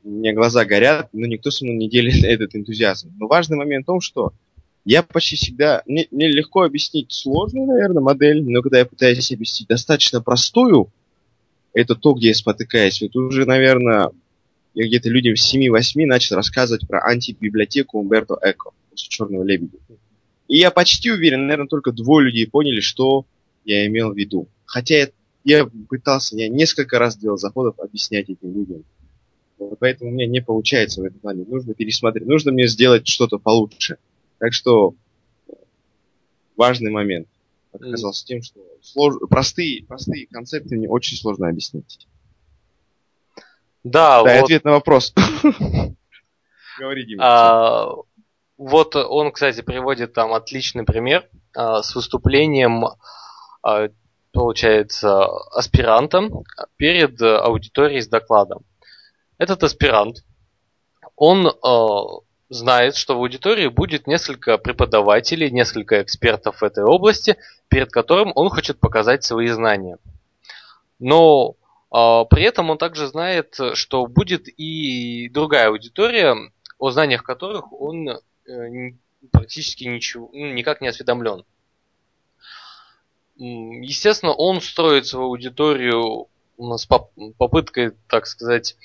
у 0.04 0.08
меня 0.08 0.34
глаза 0.34 0.64
горят, 0.64 1.10
но 1.12 1.26
никто 1.26 1.50
со 1.50 1.64
мной 1.64 1.76
не 1.76 1.88
делит 1.88 2.24
этот 2.24 2.56
энтузиазм. 2.56 3.12
Но 3.18 3.28
важный 3.28 3.56
момент 3.56 3.84
в 3.84 3.86
том, 3.86 4.00
что 4.00 4.32
я 4.84 5.02
почти 5.02 5.36
всегда... 5.36 5.82
Мне, 5.86 6.08
мне 6.10 6.28
легко 6.28 6.62
объяснить 6.62 7.12
сложную, 7.12 7.66
наверное, 7.66 8.02
модель, 8.02 8.42
но 8.42 8.62
когда 8.62 8.78
я 8.78 8.86
пытаюсь 8.86 9.30
объяснить 9.30 9.68
достаточно 9.68 10.20
простую, 10.20 10.88
это 11.72 11.94
то, 11.94 12.14
где 12.14 12.28
я 12.28 12.34
спотыкаюсь. 12.34 13.00
Вот 13.00 13.14
уже, 13.14 13.46
наверное, 13.46 14.10
я 14.74 14.86
где-то 14.86 15.08
людям 15.08 15.36
с 15.36 15.54
7-8 15.54 16.06
начал 16.06 16.36
рассказывать 16.36 16.86
про 16.86 17.00
антибиблиотеку 17.00 17.98
Умберто 17.98 18.38
Эко 18.42 18.70
«Черного 18.94 19.42
лебедя». 19.42 19.78
И 20.48 20.56
я 20.56 20.70
почти 20.70 21.10
уверен, 21.10 21.46
наверное, 21.46 21.68
только 21.68 21.92
двое 21.92 22.26
людей 22.26 22.46
поняли, 22.46 22.80
что 22.80 23.26
я 23.64 23.86
имел 23.86 24.12
в 24.12 24.16
виду. 24.16 24.48
Хотя 24.64 24.96
я, 24.96 25.08
я 25.44 25.70
пытался, 25.88 26.36
я 26.36 26.48
несколько 26.48 26.98
раз 26.98 27.16
делал 27.16 27.38
заходов 27.38 27.78
объяснять 27.78 28.28
этим 28.28 28.54
людям. 28.54 28.84
Поэтому 29.78 30.10
у 30.10 30.12
меня 30.12 30.26
не 30.26 30.40
получается 30.40 31.00
в 31.00 31.04
этом 31.04 31.20
плане. 31.20 31.44
Нужно 31.46 31.74
пересмотреть. 31.74 32.26
Нужно 32.26 32.52
мне 32.52 32.66
сделать 32.66 33.06
что-то 33.06 33.38
получше. 33.38 33.98
Так 34.38 34.52
что 34.52 34.94
важный 36.56 36.90
момент 36.90 37.28
оказался 37.72 38.26
тем, 38.26 38.42
что 38.42 38.60
слож... 38.82 39.14
простые, 39.30 39.84
простые 39.84 40.26
концепты 40.26 40.76
мне 40.76 40.88
очень 40.88 41.16
сложно 41.16 41.48
объяснить. 41.48 42.06
Да, 43.84 44.22
Дай 44.22 44.38
вот, 44.38 44.44
ответ 44.44 44.64
на 44.64 44.72
вопрос. 44.72 45.12
Говори, 46.78 47.06
Дима. 47.06 47.22
а, 47.24 47.94
вот 48.56 48.96
он, 48.96 49.32
кстати, 49.32 49.60
приводит 49.60 50.12
там 50.12 50.32
отличный 50.32 50.84
пример 50.84 51.28
а, 51.54 51.82
с 51.82 51.94
выступлением, 51.94 52.84
а, 53.62 53.88
получается, 54.32 55.26
аспиранта 55.50 56.28
перед 56.76 57.20
аудиторией 57.20 58.00
с 58.00 58.08
докладом. 58.08 58.64
Этот 59.38 59.64
аспирант, 59.64 60.24
он 61.16 61.48
а, 61.48 62.02
знает, 62.48 62.94
что 62.94 63.14
в 63.14 63.18
аудитории 63.18 63.66
будет 63.66 64.06
несколько 64.06 64.58
преподавателей, 64.58 65.50
несколько 65.50 66.00
экспертов 66.02 66.60
в 66.60 66.64
этой 66.64 66.84
области, 66.84 67.36
перед 67.68 67.90
которым 67.90 68.32
он 68.34 68.48
хочет 68.48 68.78
показать 68.78 69.24
свои 69.24 69.48
знания. 69.48 69.98
Но 70.98 71.56
при 71.92 72.42
этом 72.42 72.70
он 72.70 72.78
также 72.78 73.06
знает, 73.06 73.58
что 73.74 74.06
будет 74.06 74.48
и 74.48 75.28
другая 75.28 75.68
аудитория, 75.68 76.36
о 76.78 76.90
знаниях 76.90 77.22
которых 77.22 77.72
он 77.72 78.08
э, 78.08 78.20
практически 79.30 79.84
ничего, 79.84 80.30
ну, 80.32 80.52
никак 80.52 80.80
не 80.80 80.88
осведомлен. 80.88 81.44
Естественно, 83.36 84.32
он 84.32 84.60
строит 84.60 85.06
свою 85.06 85.26
аудиторию 85.26 86.28
с 86.58 86.86
поп- 86.86 87.12
попыткой, 87.38 87.92
так 88.08 88.26
сказать, 88.26 88.76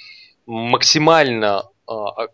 максимально 0.46 1.64
а, 1.86 2.10
а, 2.10 2.28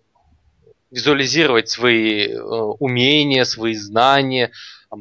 визуализировать 0.92 1.70
свои 1.70 2.28
э, 2.28 2.40
умения, 2.40 3.44
свои 3.46 3.74
знания, 3.74 4.52
а 4.90 4.96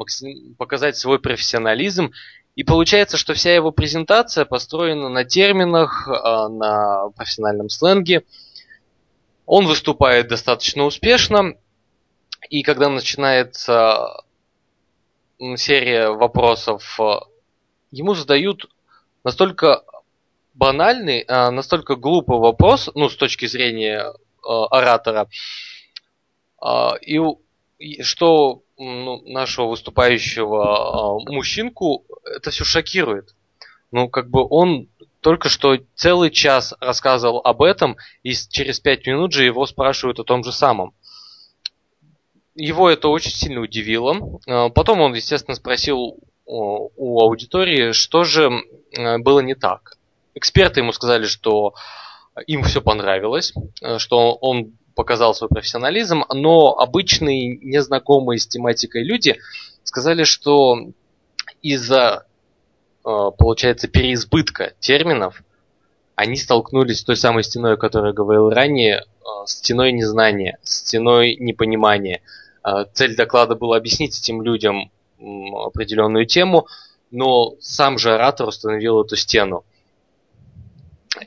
показать 0.57 0.97
свой 0.97 1.21
профессионализм. 1.21 2.13
И 2.55 2.65
получается, 2.65 3.17
что 3.17 3.33
вся 3.35 3.55
его 3.55 3.71
презентация 3.71 4.45
построена 4.45 5.09
на 5.09 5.25
терминах, 5.25 6.07
а, 6.09 6.49
на 6.49 7.09
профессиональном 7.11 7.71
сленге. 7.71 8.25
Он 9.47 9.67
выступает 9.67 10.29
достаточно 10.29 10.85
успешно, 10.85 11.55
и 12.51 12.63
когда 12.63 12.89
начинается 12.89 14.23
серия 15.57 16.11
вопросов, 16.11 16.99
э, 17.01 17.19
ему 17.91 18.15
задают 18.15 18.71
настолько 19.25 19.83
банальный, 20.55 21.25
а, 21.27 21.51
настолько 21.51 21.97
глупый 21.97 22.39
вопрос, 22.39 22.91
ну, 22.95 23.09
с 23.09 23.17
точки 23.17 23.47
зрения 23.47 24.13
оратора, 24.45 25.29
а, 26.61 26.95
и, 27.01 27.19
что 28.03 28.62
ну, 28.79 29.23
нашего 29.27 29.69
выступающего 29.69 31.17
а, 31.17 31.31
мужчинку 31.31 32.05
это 32.25 32.51
все 32.51 32.65
шокирует. 32.65 33.35
Ну, 33.91 34.09
как 34.09 34.31
бы 34.31 34.47
он 34.49 34.89
только 35.21 35.49
что 35.49 35.79
целый 35.95 36.31
час 36.31 36.75
рассказывал 36.81 37.41
об 37.45 37.63
этом, 37.63 37.97
и 38.23 38.33
через 38.33 38.81
пять 38.81 39.07
минут 39.07 39.33
же 39.33 39.45
его 39.45 39.67
спрашивают 39.67 40.19
о 40.19 40.25
том 40.25 40.43
же 40.43 40.53
самом. 40.53 40.95
Его 42.55 42.91
это 42.91 43.09
очень 43.09 43.31
сильно 43.31 43.61
удивило. 43.61 44.41
А, 44.47 44.69
Потом 44.71 45.01
он, 45.01 45.15
естественно, 45.15 45.55
спросил 45.55 46.19
у 46.45 47.21
аудитории, 47.21 47.93
что 47.93 48.25
же 48.25 48.51
было 49.21 49.41
не 49.41 49.55
так. 49.55 49.97
Эксперты 50.35 50.81
ему 50.81 50.93
сказали, 50.93 51.25
что 51.25 51.75
им 52.47 52.63
все 52.65 52.81
понравилось, 52.81 53.53
э, 53.81 53.99
что 53.99 54.35
он 54.35 54.73
показал 55.03 55.35
свой 55.35 55.49
профессионализм, 55.49 56.23
но 56.33 56.79
обычные, 56.79 57.57
незнакомые 57.57 58.39
с 58.39 58.47
тематикой 58.47 59.03
люди 59.03 59.41
сказали, 59.83 60.23
что 60.23 60.77
из-за, 61.61 62.25
э, 63.05 63.31
получается, 63.37 63.89
переизбытка 63.89 64.75
терминов 64.79 65.43
они 66.15 66.37
столкнулись 66.37 67.01
с 67.01 67.05
той 67.05 67.17
самой 67.17 67.43
стеной, 67.43 67.75
о 67.75 67.77
которой 67.77 68.11
я 68.11 68.13
говорил 68.13 68.49
ранее, 68.49 68.99
э, 69.01 69.25
стеной 69.47 69.91
незнания, 69.91 70.59
стеной 70.63 71.35
непонимания. 71.35 72.21
Э, 72.65 72.85
Цель 72.95 73.17
доклада 73.17 73.57
была 73.57 73.79
объяснить 73.79 74.17
этим 74.17 74.41
людям 74.41 74.93
определенную 75.19 76.27
тему, 76.27 76.69
но 77.11 77.55
сам 77.59 77.99
же 77.99 78.15
оратор 78.15 78.47
установил 78.47 79.03
эту 79.03 79.17
стену. 79.17 79.65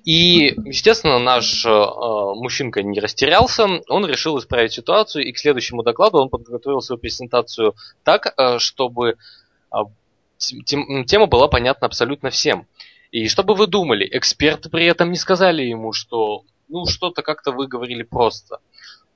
И, 0.03 0.55
естественно, 0.65 1.19
наш 1.19 1.65
э, 1.65 1.69
э, 1.69 1.71
мужчинка 1.71 2.81
не 2.83 2.99
растерялся, 2.99 3.67
он 3.87 4.05
решил 4.05 4.37
исправить 4.39 4.73
ситуацию, 4.73 5.25
и 5.25 5.31
к 5.31 5.37
следующему 5.37 5.83
докладу 5.83 6.17
он 6.19 6.29
подготовил 6.29 6.81
свою 6.81 6.99
презентацию 6.99 7.75
так, 8.03 8.33
э, 8.37 8.59
чтобы 8.59 9.15
э, 9.71 9.77
тем- 10.37 11.05
тема 11.05 11.27
была 11.27 11.47
понятна 11.47 11.87
абсолютно 11.87 12.29
всем. 12.29 12.67
И 13.11 13.27
что 13.27 13.43
бы 13.43 13.53
вы 13.53 13.67
думали, 13.67 14.07
эксперты 14.11 14.69
при 14.69 14.85
этом 14.85 15.11
не 15.11 15.17
сказали 15.17 15.63
ему, 15.63 15.93
что 15.93 16.43
ну 16.67 16.85
что-то 16.87 17.21
как-то 17.21 17.51
вы 17.51 17.67
говорили 17.67 18.03
просто. 18.03 18.59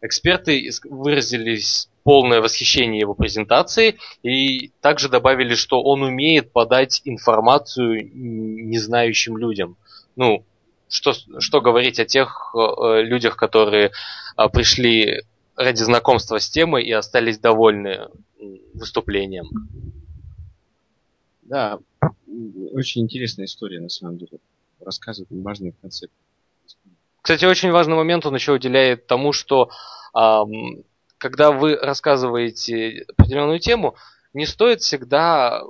Эксперты 0.01 0.67
ис- 0.67 0.87
выразились 0.87 1.89
полное 2.03 2.41
восхищение 2.41 2.99
его 3.01 3.13
презентацией 3.13 3.97
и 4.23 4.71
также 4.81 5.09
добавили, 5.09 5.55
что 5.55 5.81
он 5.81 6.03
умеет 6.03 6.53
подать 6.53 7.01
информацию 7.05 8.01
м, 8.03 8.69
незнающим 8.69 9.37
людям. 9.37 9.75
Ну, 10.15 10.45
что, 10.89 11.13
что 11.39 11.61
говорить 11.61 11.99
о 11.99 12.05
тех 12.05 12.53
э, 12.55 13.01
людях, 13.03 13.37
которые 13.37 13.91
э, 14.37 14.49
пришли 14.49 15.23
ради 15.55 15.83
знакомства 15.83 16.39
с 16.39 16.49
темой 16.49 16.83
и 16.83 16.91
остались 16.91 17.37
довольны 17.37 18.09
выступлением. 18.73 19.47
Да, 21.43 21.79
очень 22.71 23.01
интересная 23.01 23.45
история, 23.45 23.79
на 23.79 23.89
самом 23.89 24.17
деле. 24.17 24.39
Рассказывает 24.79 25.29
важный 25.43 25.73
концепт. 25.81 26.13
Кстати, 27.21 27.45
очень 27.45 27.71
важный 27.71 27.95
момент 27.95 28.25
он 28.25 28.35
еще 28.35 28.53
уделяет 28.53 29.07
тому, 29.07 29.33
что 29.33 29.69
ам, 30.13 30.83
когда 31.17 31.51
вы 31.51 31.75
рассказываете 31.75 33.05
определенную 33.09 33.59
тему, 33.59 33.95
не 34.33 34.45
стоит 34.45 34.81
всегда 34.81 35.61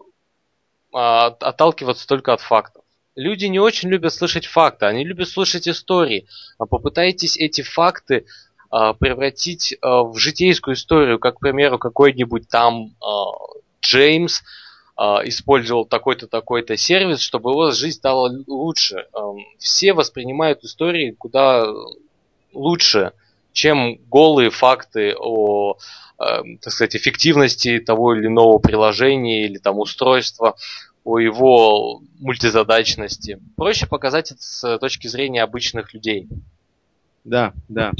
а, 0.93 1.27
отталкиваться 1.27 2.07
только 2.07 2.33
от 2.33 2.41
фактов. 2.41 2.83
Люди 3.19 3.45
не 3.45 3.59
очень 3.59 3.89
любят 3.89 4.13
слышать 4.13 4.45
факты, 4.45 4.85
они 4.85 5.03
любят 5.03 5.27
слышать 5.27 5.67
истории. 5.67 6.25
А 6.57 6.65
попытайтесь 6.65 7.35
эти 7.35 7.61
факты 7.61 8.25
а, 8.69 8.93
превратить 8.93 9.75
а, 9.81 10.03
в 10.03 10.17
житейскую 10.17 10.75
историю, 10.75 11.19
как, 11.19 11.35
к 11.35 11.39
примеру, 11.41 11.77
какой-нибудь 11.77 12.47
там 12.47 12.95
а, 13.01 13.33
Джеймс 13.81 14.41
а, 14.95 15.19
использовал 15.25 15.83
такой-то, 15.83 16.27
такой-то 16.27 16.77
сервис, 16.77 17.19
чтобы 17.19 17.51
его 17.51 17.71
жизнь 17.71 17.97
стала 17.97 18.31
лучше. 18.47 19.07
Ам, 19.11 19.39
Все 19.57 19.91
воспринимают 19.91 20.63
истории 20.63 21.11
куда 21.11 21.65
лучше, 22.53 23.11
чем 23.51 23.97
голые 24.09 24.49
факты 24.49 25.13
о, 25.19 25.75
эм, 26.19 26.57
так 26.59 26.71
сказать, 26.71 26.95
эффективности 26.95 27.79
того 27.79 28.15
или 28.15 28.27
иного 28.27 28.59
приложения 28.59 29.45
или 29.45 29.57
там 29.57 29.79
устройства, 29.79 30.55
о 31.03 31.19
его 31.19 32.01
мультизадачности. 32.19 33.39
Проще 33.55 33.87
показать 33.87 34.31
это 34.31 34.41
с 34.41 34.77
точки 34.79 35.07
зрения 35.07 35.43
обычных 35.43 35.93
людей. 35.93 36.27
Да, 37.23 37.53
да. 37.67 37.91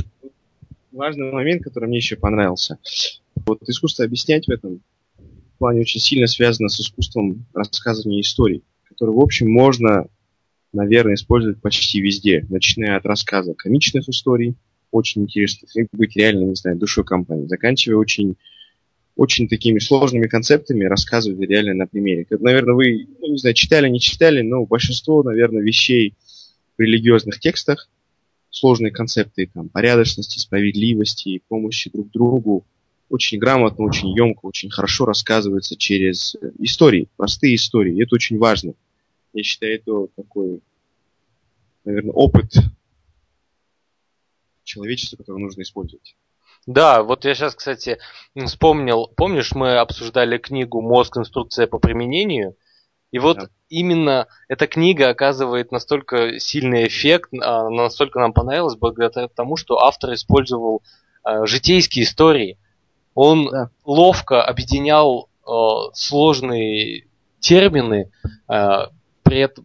Важный 0.92 1.32
момент, 1.32 1.64
который 1.64 1.88
мне 1.88 1.98
еще 1.98 2.16
понравился. 2.16 2.78
Вот 3.46 3.62
искусство 3.68 4.06
объяснять 4.06 4.48
в 4.48 4.52
этом 4.52 4.82
плане 5.60 5.82
очень 5.82 6.02
сильно 6.02 6.26
связано 6.26 6.70
с 6.70 6.80
искусством 6.80 7.46
рассказывания 7.54 8.22
историй, 8.22 8.64
которое, 8.88 9.12
в 9.12 9.20
общем, 9.20 9.52
можно, 9.52 10.08
наверное, 10.74 11.14
использовать 11.14 11.62
почти 11.62 12.00
везде, 12.00 12.46
начиная 12.50 12.98
от 12.98 13.06
рассказа 13.06 13.54
комичных 13.54 14.10
историй, 14.10 14.56
очень 14.92 15.24
интересных, 15.24 15.76
и 15.76 15.86
быть 15.92 16.16
реально, 16.16 16.46
не 16.46 16.56
знаю, 16.56 16.78
душой 16.78 17.04
компании, 17.04 17.46
заканчивая 17.46 17.98
очень, 17.98 18.38
очень 19.20 19.50
такими 19.50 19.80
сложными 19.80 20.28
концептами, 20.28 20.86
рассказывать 20.86 21.50
реально 21.50 21.74
на 21.74 21.88
примере. 21.88 22.24
Как, 22.24 22.40
наверное, 22.40 22.74
вы, 22.74 23.06
ну, 23.20 23.32
не 23.32 23.38
знаю, 23.38 23.54
читали, 23.54 23.90
не 23.90 24.00
читали, 24.00 24.42
но 24.42 24.66
большинство, 24.66 25.24
наверное, 25.24 25.62
вещей 25.62 26.14
в 26.78 26.82
религиозных 26.82 27.38
текстах, 27.38 27.90
сложные 28.50 28.94
концепты 28.94 29.50
там, 29.54 29.68
порядочности, 29.68 30.40
справедливости, 30.40 31.42
помощи 31.50 31.90
друг 31.90 32.10
другу, 32.12 32.66
очень 33.10 33.40
грамотно, 33.40 33.84
очень 33.84 34.08
емко, 34.16 34.46
очень 34.46 34.70
хорошо 34.70 35.04
рассказывается 35.04 35.76
через 35.76 36.36
э, 36.36 36.52
истории, 36.60 37.10
простые 37.18 37.56
истории. 37.56 37.98
И 37.98 38.02
это 38.02 38.16
очень 38.16 38.38
важно. 38.38 38.74
Я 39.34 39.44
считаю, 39.44 39.76
это 39.76 40.08
такой, 40.16 40.62
наверное, 41.84 42.14
опыт 42.14 42.54
человечества, 44.64 45.18
который 45.18 45.42
нужно 45.42 45.64
использовать. 45.64 46.16
Да, 46.66 47.04
вот 47.04 47.26
я 47.26 47.34
сейчас, 47.34 47.56
кстати, 47.56 47.98
вспомнил, 48.46 49.12
помнишь, 49.16 49.54
мы 49.54 49.78
обсуждали 49.78 50.38
книгу 50.38 50.82
«Мозг. 50.82 51.18
Инструкция 51.18 51.68
по 51.68 51.80
применению», 51.80 52.56
и 53.12 53.18
вот 53.18 53.38
Да. 53.38 53.48
именно 53.70 54.28
эта 54.48 54.68
книга 54.68 55.10
оказывает 55.10 55.72
настолько 55.72 56.40
сильный 56.40 56.88
эффект, 56.88 57.32
а, 57.42 57.70
настолько 57.70 58.20
нам 58.20 58.34
понравилось, 58.34 58.76
благодаря 58.76 59.28
тому, 59.28 59.56
что 59.56 59.80
автор 59.80 60.14
использовал 60.14 60.84
а, 61.24 61.46
житейские 61.46 62.06
истории. 62.06 62.58
Он 63.16 63.50
Да. 63.50 63.70
ловко 63.84 64.44
объединял 64.44 65.30
а, 65.46 65.92
сложные 65.94 67.08
термины, 67.40 68.12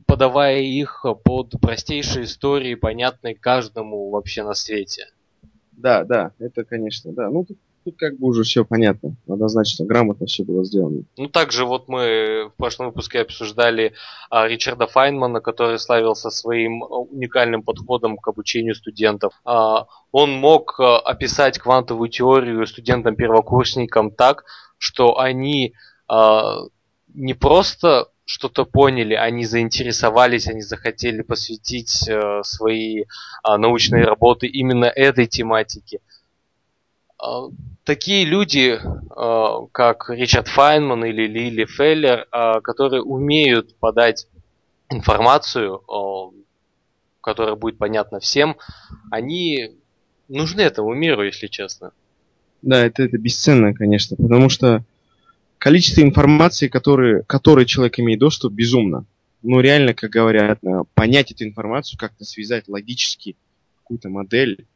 подавая 0.06 0.60
их 0.60 1.04
под 1.24 1.52
простейшие 1.60 2.24
истории, 2.24 2.74
понятные 2.76 3.34
каждому 3.34 4.10
вообще 4.10 4.42
на 4.42 4.54
свете. 4.54 5.08
Да, 5.76 6.04
да, 6.04 6.32
это, 6.38 6.64
конечно, 6.64 7.12
да. 7.12 7.30
Ну, 7.30 7.44
тут, 7.44 7.58
тут 7.84 7.96
как 7.96 8.18
бы 8.18 8.28
уже 8.28 8.42
все 8.42 8.64
понятно. 8.64 9.16
Однозначно, 9.28 9.84
грамотно 9.84 10.26
все 10.26 10.44
было 10.44 10.64
сделано. 10.64 11.02
Ну, 11.16 11.28
также 11.28 11.64
вот 11.64 11.88
мы 11.88 12.50
в 12.52 12.56
прошлом 12.56 12.86
выпуске 12.86 13.20
обсуждали 13.20 13.92
а, 14.30 14.46
Ричарда 14.46 14.86
Файнмана, 14.86 15.40
который 15.40 15.78
славился 15.78 16.30
своим 16.30 16.82
уникальным 16.82 17.62
подходом 17.62 18.16
к 18.16 18.28
обучению 18.28 18.74
студентов. 18.74 19.34
А, 19.44 19.86
он 20.12 20.32
мог 20.32 20.78
а, 20.78 20.98
описать 20.98 21.58
квантовую 21.58 22.08
теорию 22.08 22.66
студентам-первокурсникам 22.66 24.10
так, 24.10 24.44
что 24.78 25.18
они 25.18 25.74
а, 26.08 26.60
не 27.14 27.34
просто 27.34 28.08
что-то 28.24 28.64
поняли, 28.64 29.14
они 29.14 29.44
заинтересовались, 29.44 30.48
они 30.48 30.62
захотели 30.62 31.22
посвятить 31.22 32.08
э, 32.08 32.40
свои 32.42 33.02
э, 33.02 33.04
научные 33.56 34.04
работы 34.04 34.46
именно 34.46 34.86
этой 34.86 35.26
тематике. 35.26 36.00
Э, 37.22 37.48
такие 37.84 38.24
люди, 38.24 38.78
э, 38.80 39.66
как 39.72 40.08
Ричард 40.08 40.48
Файнман 40.48 41.04
или 41.04 41.26
Лили 41.26 41.66
Феллер, 41.66 42.26
которые 42.62 43.02
умеют 43.02 43.76
подать 43.76 44.26
информацию, 44.90 45.82
которая 47.20 47.56
будет 47.56 47.78
понятна 47.78 48.20
всем, 48.20 48.56
они 49.10 49.76
нужны 50.28 50.60
этому 50.60 50.94
миру, 50.94 51.24
если 51.24 51.46
честно. 51.46 51.92
Да, 52.62 52.84
это, 52.84 53.02
это 53.02 53.18
бесценно, 53.18 53.74
конечно, 53.74 54.16
потому 54.16 54.48
что 54.48 54.82
количество 55.64 56.02
информации, 56.02 56.68
которые, 56.68 57.22
которой 57.22 57.64
человек 57.64 57.98
имеет 57.98 58.20
доступ, 58.20 58.52
безумно. 58.52 59.06
Ну, 59.42 59.60
реально, 59.60 59.94
как 59.94 60.10
говорят, 60.10 60.58
э, 60.62 60.82
понять 60.92 61.32
эту 61.32 61.44
информацию, 61.44 61.98
как-то 61.98 62.26
связать 62.26 62.68
логически 62.68 63.34
какую-то 63.78 64.10
модель, 64.10 64.66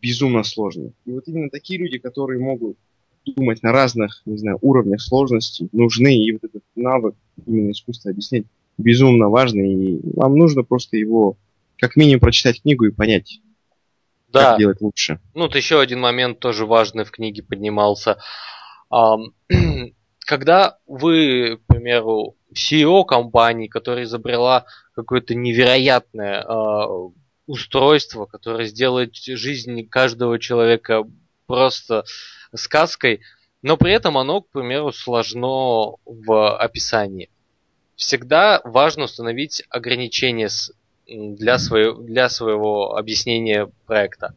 безумно 0.00 0.42
сложно. 0.42 0.92
И 1.04 1.10
вот 1.10 1.28
именно 1.28 1.50
такие 1.50 1.78
люди, 1.78 1.98
которые 1.98 2.40
могут 2.40 2.78
думать 3.26 3.62
на 3.62 3.72
разных, 3.72 4.22
не 4.24 4.38
знаю, 4.38 4.56
уровнях 4.62 5.02
сложности, 5.02 5.68
нужны, 5.70 6.16
и 6.16 6.32
вот 6.32 6.44
этот 6.44 6.62
навык 6.76 7.14
именно 7.46 7.72
искусства 7.72 8.10
объяснять 8.10 8.44
безумно 8.78 9.28
важный, 9.28 9.74
и 9.74 10.00
вам 10.16 10.38
нужно 10.38 10.62
просто 10.62 10.96
его 10.96 11.36
как 11.76 11.94
минимум 11.94 12.20
прочитать 12.20 12.62
книгу 12.62 12.86
и 12.86 12.90
понять, 12.90 13.42
да. 14.28 14.52
как 14.52 14.60
делать 14.60 14.80
лучше. 14.80 15.20
Ну, 15.34 15.42
вот 15.42 15.56
еще 15.56 15.78
один 15.78 16.00
момент 16.00 16.38
тоже 16.38 16.64
важный 16.64 17.04
в 17.04 17.10
книге 17.10 17.42
поднимался. 17.42 18.16
когда 20.32 20.78
вы, 20.86 21.58
к 21.58 21.66
примеру, 21.66 22.36
CEO 22.54 23.04
компании, 23.04 23.66
которая 23.66 24.04
изобрела 24.04 24.64
какое-то 24.94 25.34
невероятное 25.34 26.40
э, 26.40 27.10
устройство, 27.46 28.24
которое 28.24 28.64
сделает 28.64 29.14
жизнь 29.14 29.86
каждого 29.86 30.38
человека 30.38 31.04
просто 31.46 32.06
сказкой, 32.54 33.20
но 33.60 33.76
при 33.76 33.92
этом 33.92 34.16
оно, 34.16 34.40
к 34.40 34.48
примеру, 34.48 34.90
сложно 34.90 35.96
в 36.06 36.56
описании. 36.56 37.28
Всегда 37.94 38.62
важно 38.64 39.04
установить 39.04 39.62
ограничения 39.68 40.48
для, 41.12 41.58
своего, 41.58 42.00
для 42.00 42.28
своего 42.28 42.96
объяснения 42.96 43.70
проекта. 43.86 44.34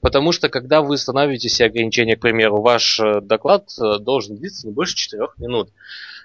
Потому 0.00 0.32
что, 0.32 0.48
когда 0.48 0.80
вы 0.80 0.96
становите 0.96 1.48
себе 1.48 1.66
ограничения, 1.66 2.16
к 2.16 2.20
примеру, 2.20 2.60
ваш 2.60 3.00
э, 3.00 3.20
доклад 3.20 3.68
э, 3.80 3.98
должен 3.98 4.36
длиться 4.36 4.66
не 4.66 4.72
больше 4.72 4.94
4 4.94 5.28
минут, 5.38 5.70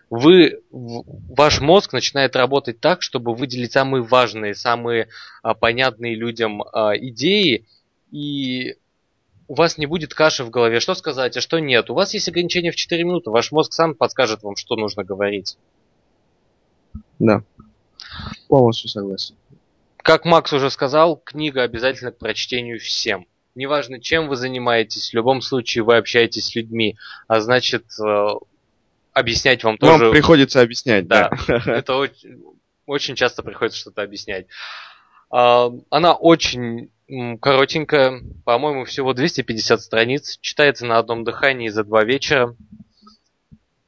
вы, 0.09 0.61
ваш 0.71 1.59
мозг 1.59 1.91
начинает 1.91 2.35
работать 2.35 2.79
так, 2.79 3.01
чтобы 3.01 3.33
выделить 3.33 3.71
самые 3.71 4.03
важные, 4.03 4.53
самые 4.53 5.07
а, 5.41 5.55
понятные 5.55 6.13
людям 6.13 6.61
а, 6.61 6.95
идеи, 6.95 7.65
и 8.11 8.75
у 9.47 9.55
вас 9.55 9.79
не 9.79 9.87
будет 9.87 10.13
каши 10.13 10.43
в 10.43 10.51
голове, 10.51 10.79
что 10.79 10.93
сказать, 10.93 11.35
а 11.35 11.41
что 11.41 11.57
нет. 11.57 11.89
У 11.89 11.95
вас 11.95 12.13
есть 12.13 12.29
ограничение 12.29 12.71
в 12.71 12.75
4 12.75 13.03
минуты, 13.03 13.31
ваш 13.31 13.51
мозг 13.51 13.73
сам 13.73 13.95
подскажет 13.95 14.43
вам, 14.43 14.55
что 14.55 14.75
нужно 14.75 15.03
говорить. 15.03 15.57
Да, 17.17 17.41
полностью 18.47 18.89
согласен. 18.89 19.35
Как 20.03 20.25
Макс 20.25 20.53
уже 20.53 20.69
сказал, 20.69 21.17
книга 21.17 21.63
обязательно 21.63 22.11
к 22.11 22.19
прочтению 22.19 22.79
всем 22.79 23.25
неважно, 23.55 23.99
чем 23.99 24.27
вы 24.27 24.35
занимаетесь, 24.35 25.09
в 25.09 25.13
любом 25.13 25.41
случае 25.41 25.83
вы 25.83 25.97
общаетесь 25.97 26.47
с 26.47 26.55
людьми, 26.55 26.97
а 27.27 27.39
значит, 27.39 27.85
э, 28.03 28.27
объяснять 29.13 29.63
вам 29.63 29.77
тоже... 29.77 30.05
Вам 30.05 30.11
приходится 30.11 30.61
объяснять, 30.61 31.07
да. 31.07 31.29
да. 31.47 31.61
Это 31.65 31.95
очень, 31.95 32.43
очень 32.85 33.15
часто 33.15 33.43
приходится 33.43 33.79
что-то 33.79 34.01
объяснять. 34.01 34.47
А, 35.29 35.71
она 35.89 36.13
очень 36.13 36.89
коротенькая, 37.41 38.21
по-моему, 38.45 38.85
всего 38.85 39.13
250 39.13 39.81
страниц, 39.81 40.37
читается 40.41 40.85
на 40.85 40.97
одном 40.97 41.23
дыхании 41.23 41.69
за 41.69 41.83
два 41.83 42.03
вечера. 42.03 42.55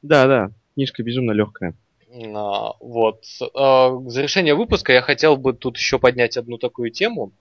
Да, 0.02 0.26
да, 0.26 0.50
книжка 0.74 1.02
безумно 1.02 1.32
легкая. 1.32 1.74
А, 2.12 2.72
вот. 2.80 3.24
А, 3.54 3.98
за 4.06 4.22
решение 4.22 4.54
выпуска 4.54 4.92
я 4.92 5.02
хотел 5.02 5.36
бы 5.36 5.52
тут 5.52 5.76
еще 5.76 5.98
поднять 5.98 6.36
одну 6.36 6.58
такую 6.58 6.90
тему. 6.90 7.32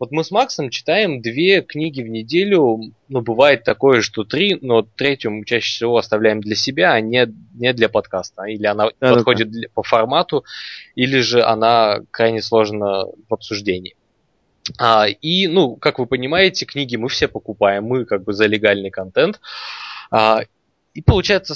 Вот 0.00 0.10
мы 0.10 0.24
с 0.24 0.32
Максом 0.32 0.70
читаем 0.70 1.22
две 1.22 1.62
книги 1.62 2.02
в 2.02 2.08
неделю, 2.08 2.80
ну, 3.08 3.20
бывает 3.20 3.62
такое, 3.62 4.00
что 4.00 4.24
три, 4.24 4.58
но 4.60 4.82
третью 4.82 5.30
мы 5.30 5.44
чаще 5.44 5.72
всего 5.72 5.96
оставляем 5.98 6.40
для 6.40 6.56
себя, 6.56 6.94
а 6.94 7.00
не, 7.00 7.32
не 7.54 7.72
для 7.72 7.88
подкаста. 7.88 8.42
Или 8.44 8.66
она 8.66 8.90
да, 9.00 9.14
подходит 9.14 9.52
да. 9.52 9.68
по 9.72 9.84
формату, 9.84 10.44
или 10.96 11.20
же 11.20 11.44
она 11.44 12.00
крайне 12.10 12.42
сложна 12.42 13.04
в 13.28 13.32
обсуждении. 13.32 13.94
А, 14.78 15.06
и, 15.06 15.46
ну, 15.46 15.76
как 15.76 16.00
вы 16.00 16.06
понимаете, 16.06 16.66
книги 16.66 16.96
мы 16.96 17.08
все 17.08 17.28
покупаем, 17.28 17.84
мы 17.84 18.04
как 18.04 18.24
бы 18.24 18.32
за 18.32 18.46
легальный 18.46 18.90
контент. 18.90 19.40
А, 20.10 20.40
и 20.94 21.02
получается, 21.02 21.54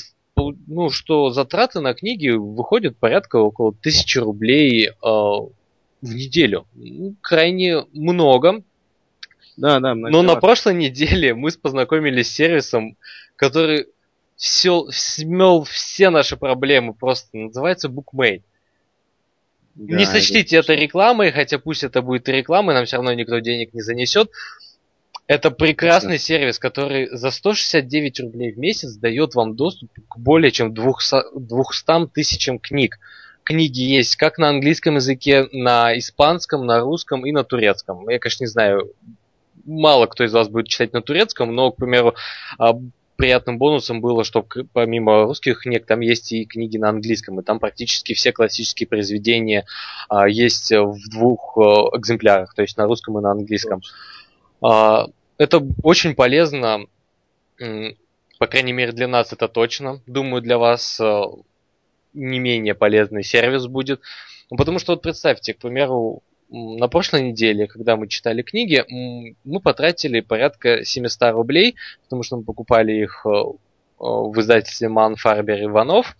ну, 0.67 0.91
что 0.91 1.31
затраты 1.31 1.81
на 1.81 1.95
книги 1.95 2.31
выходят 2.31 2.97
порядка 2.97 3.37
около 3.37 3.73
тысячи 3.73 4.19
рублей 4.19 4.91
а, 5.03 5.41
в 5.41 5.51
неделю. 6.03 6.67
Ну, 6.75 7.15
крайне 7.21 7.85
много. 7.93 8.63
Да, 9.57 9.81
да, 9.81 9.95
Но 9.95 10.23
на 10.23 10.37
прошлой 10.37 10.75
неделе 10.75 11.35
мы 11.35 11.51
познакомились 11.51 12.29
с 12.29 12.35
сервисом, 12.35 12.97
который 13.37 13.87
все, 14.37 14.87
смел 14.91 15.65
все 15.65 16.11
наши 16.11 16.37
проблемы 16.37 16.95
просто. 16.95 17.37
Называется 17.37 17.89
BookMate. 17.89 18.43
Да, 19.75 19.97
не 19.97 20.07
сочтите 20.07 20.57
это, 20.57 20.73
это 20.73 20.81
рекламой, 20.81 21.31
хотя 21.33 21.59
пусть 21.59 21.85
это 21.85 22.03
будет 22.03 22.29
и 22.29 22.33
рекламой, 22.33 22.75
нам 22.75 22.85
все 22.85 22.97
равно 22.97 23.13
никто 23.13 23.39
денег 23.39 23.75
не 23.75 23.83
занесет. 23.83 24.31
Это 25.29 25.51
прекрасный 25.51 26.19
сервис, 26.19 26.59
который 26.59 27.09
за 27.11 27.31
169 27.31 28.21
рублей 28.21 28.53
в 28.53 28.59
месяц 28.59 28.95
дает 28.95 29.35
вам 29.35 29.55
доступ 29.55 29.91
к 30.09 30.19
более 30.19 30.51
чем 30.51 30.73
200, 30.73 31.39
200 31.39 32.09
тысячам 32.13 32.59
книг 32.59 32.99
книги 33.45 33.81
есть 33.81 34.17
как 34.17 34.37
на 34.37 34.51
английском 34.51 34.97
языке, 34.97 35.49
на 35.53 35.97
испанском, 35.97 36.67
на 36.67 36.81
русском 36.81 37.25
и 37.25 37.33
на 37.33 37.45
турецком. 37.45 38.07
Я, 38.09 38.19
конечно, 38.19 38.45
не 38.45 38.49
знаю, 38.49 38.93
мало 39.65 40.07
кто 40.07 40.25
из 40.25 40.35
вас 40.35 40.49
будет 40.49 40.69
читать 40.69 40.93
на 40.93 41.01
турецком, 41.01 41.55
но, 41.55 41.73
к 41.73 41.77
примеру, 41.77 42.15
а, 42.59 42.75
приятным 43.17 43.57
бонусом 43.57 44.03
было, 44.03 44.23
что 44.23 44.47
помимо 44.75 45.25
русских 45.25 45.61
книг 45.61 45.87
там 45.87 46.01
есть 46.01 46.31
и 46.33 46.45
книги 46.45 46.77
на 46.77 46.91
английском, 46.91 47.41
и 47.41 47.43
там 47.43 47.59
практически 47.59 48.13
все 48.13 48.33
классические 48.33 48.87
произведения 48.87 49.65
а, 50.11 50.29
есть 50.29 50.71
в 50.71 51.11
двух 51.11 51.57
а, 51.57 51.97
экземплярах, 51.97 52.55
то 52.55 52.61
есть 52.61 52.77
на 52.77 52.85
русском 52.85 53.19
и 53.19 53.23
на 53.23 53.31
английском. 53.31 53.81
А, 54.61 55.07
это 55.39 55.63
очень 55.83 56.15
полезно, 56.15 56.87
по 58.39 58.47
крайней 58.47 58.73
мере 58.73 58.93
для 58.93 59.09
нас 59.09 59.33
это 59.33 59.49
точно. 59.49 60.01
Думаю, 60.07 60.43
для 60.43 60.59
вас 60.59 61.01
а, 61.01 61.25
не 62.13 62.39
менее 62.39 62.75
полезный 62.75 63.25
сервис 63.25 63.67
будет. 63.67 64.01
Ну, 64.51 64.57
потому 64.57 64.79
что 64.79 64.93
вот 64.93 65.03
представьте, 65.03 65.55
к 65.55 65.59
примеру, 65.59 66.23
на 66.51 66.89
прошлой 66.89 67.23
неделе, 67.23 67.67
когда 67.67 67.97
мы 67.97 68.09
читали 68.09 68.43
книги, 68.43 68.85
мы 69.45 69.61
потратили 69.61 70.21
порядка 70.21 70.85
700 70.85 71.33
рублей, 71.33 71.77
потому 72.05 72.23
что 72.23 72.37
мы 72.37 72.45
покупали 72.45 72.93
их 72.93 73.27
э, 73.27 73.29
в 73.99 74.41
издательстве 74.41 74.89
Ман 74.89 75.17
Фарбер 75.17 75.63
Иванов. 75.65 76.17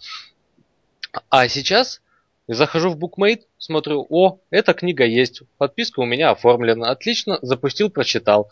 А 1.31 1.49
сейчас 1.49 2.03
захожу 2.47 2.91
в 2.91 2.99
Bookmate, 2.99 3.43
смотрю, 3.57 4.07
о, 4.11 4.39
эта 4.51 4.75
книга 4.75 5.05
есть, 5.05 5.43
подписка 5.57 6.01
у 6.01 6.05
меня 6.05 6.31
оформлена, 6.31 6.91
отлично, 6.91 7.39
запустил, 7.43 7.91
прочитал. 7.91 8.51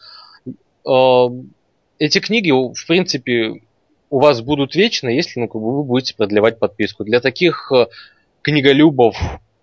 Эти 0.86 2.18
книги, 2.20 2.50
в 2.50 2.86
принципе, 2.86 3.62
у 4.10 4.20
вас 4.20 4.40
будут 4.40 4.74
вечно, 4.74 5.08
если 5.08 5.40
ну, 5.40 5.48
как 5.48 5.60
бы 5.60 5.76
вы 5.76 5.82
будете 5.82 6.14
продлевать 6.14 6.58
подписку. 6.58 7.04
Для 7.04 7.20
таких 7.20 7.72
э, 7.72 7.86
книголюбов 8.42 9.16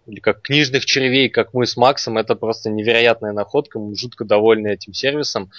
или 0.05 0.19
как 0.19 0.41
книжных 0.41 0.85
червей, 0.85 1.29
как 1.29 1.53
мы 1.53 1.65
с 1.65 1.77
Максом, 1.77 2.17
это 2.17 2.35
просто 2.35 2.69
невероятная 2.69 3.31
находка. 3.31 3.79
Мы 3.79 3.95
жутко 3.95 4.25
довольны 4.25 4.67
этим 4.67 4.93
сервисом. 4.93 5.49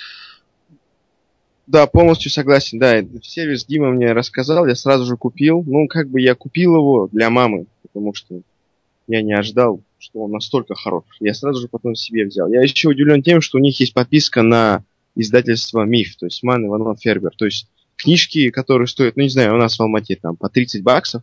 Да, 1.66 1.86
полностью 1.86 2.30
согласен. 2.30 2.78
Да, 2.78 3.02
сервис 3.22 3.64
Дима 3.64 3.90
мне 3.90 4.12
рассказал, 4.12 4.66
я 4.66 4.74
сразу 4.74 5.06
же 5.06 5.16
купил. 5.16 5.62
Ну, 5.66 5.88
как 5.88 6.10
бы 6.10 6.20
я 6.20 6.34
купил 6.34 6.76
его 6.76 7.08
для 7.10 7.30
мамы, 7.30 7.66
потому 7.82 8.12
что 8.12 8.42
я 9.06 9.22
не 9.22 9.32
ожидал 9.32 9.80
что 10.04 10.20
он 10.20 10.32
настолько 10.32 10.74
хорош. 10.74 11.04
Я 11.20 11.32
сразу 11.32 11.62
же 11.62 11.68
потом 11.68 11.94
себе 11.94 12.26
взял. 12.26 12.46
Я 12.52 12.60
еще 12.60 12.88
удивлен 12.88 13.22
тем, 13.22 13.40
что 13.40 13.56
у 13.56 13.60
них 13.60 13.80
есть 13.80 13.94
подписка 13.94 14.42
на 14.42 14.84
издательство 15.14 15.82
«Миф», 15.84 16.16
то 16.16 16.26
есть 16.26 16.42
«Ман 16.42 16.66
Иванов 16.66 17.00
Фербер». 17.00 17.32
То 17.36 17.44
есть 17.44 17.68
книжки, 17.96 18.50
которые 18.50 18.88
стоят, 18.88 19.16
ну, 19.16 19.22
не 19.22 19.28
знаю, 19.28 19.54
у 19.54 19.58
нас 19.58 19.78
в 19.78 19.82
Алмате 19.82 20.16
там 20.16 20.36
по 20.36 20.48
30 20.48 20.82
баксов, 20.82 21.22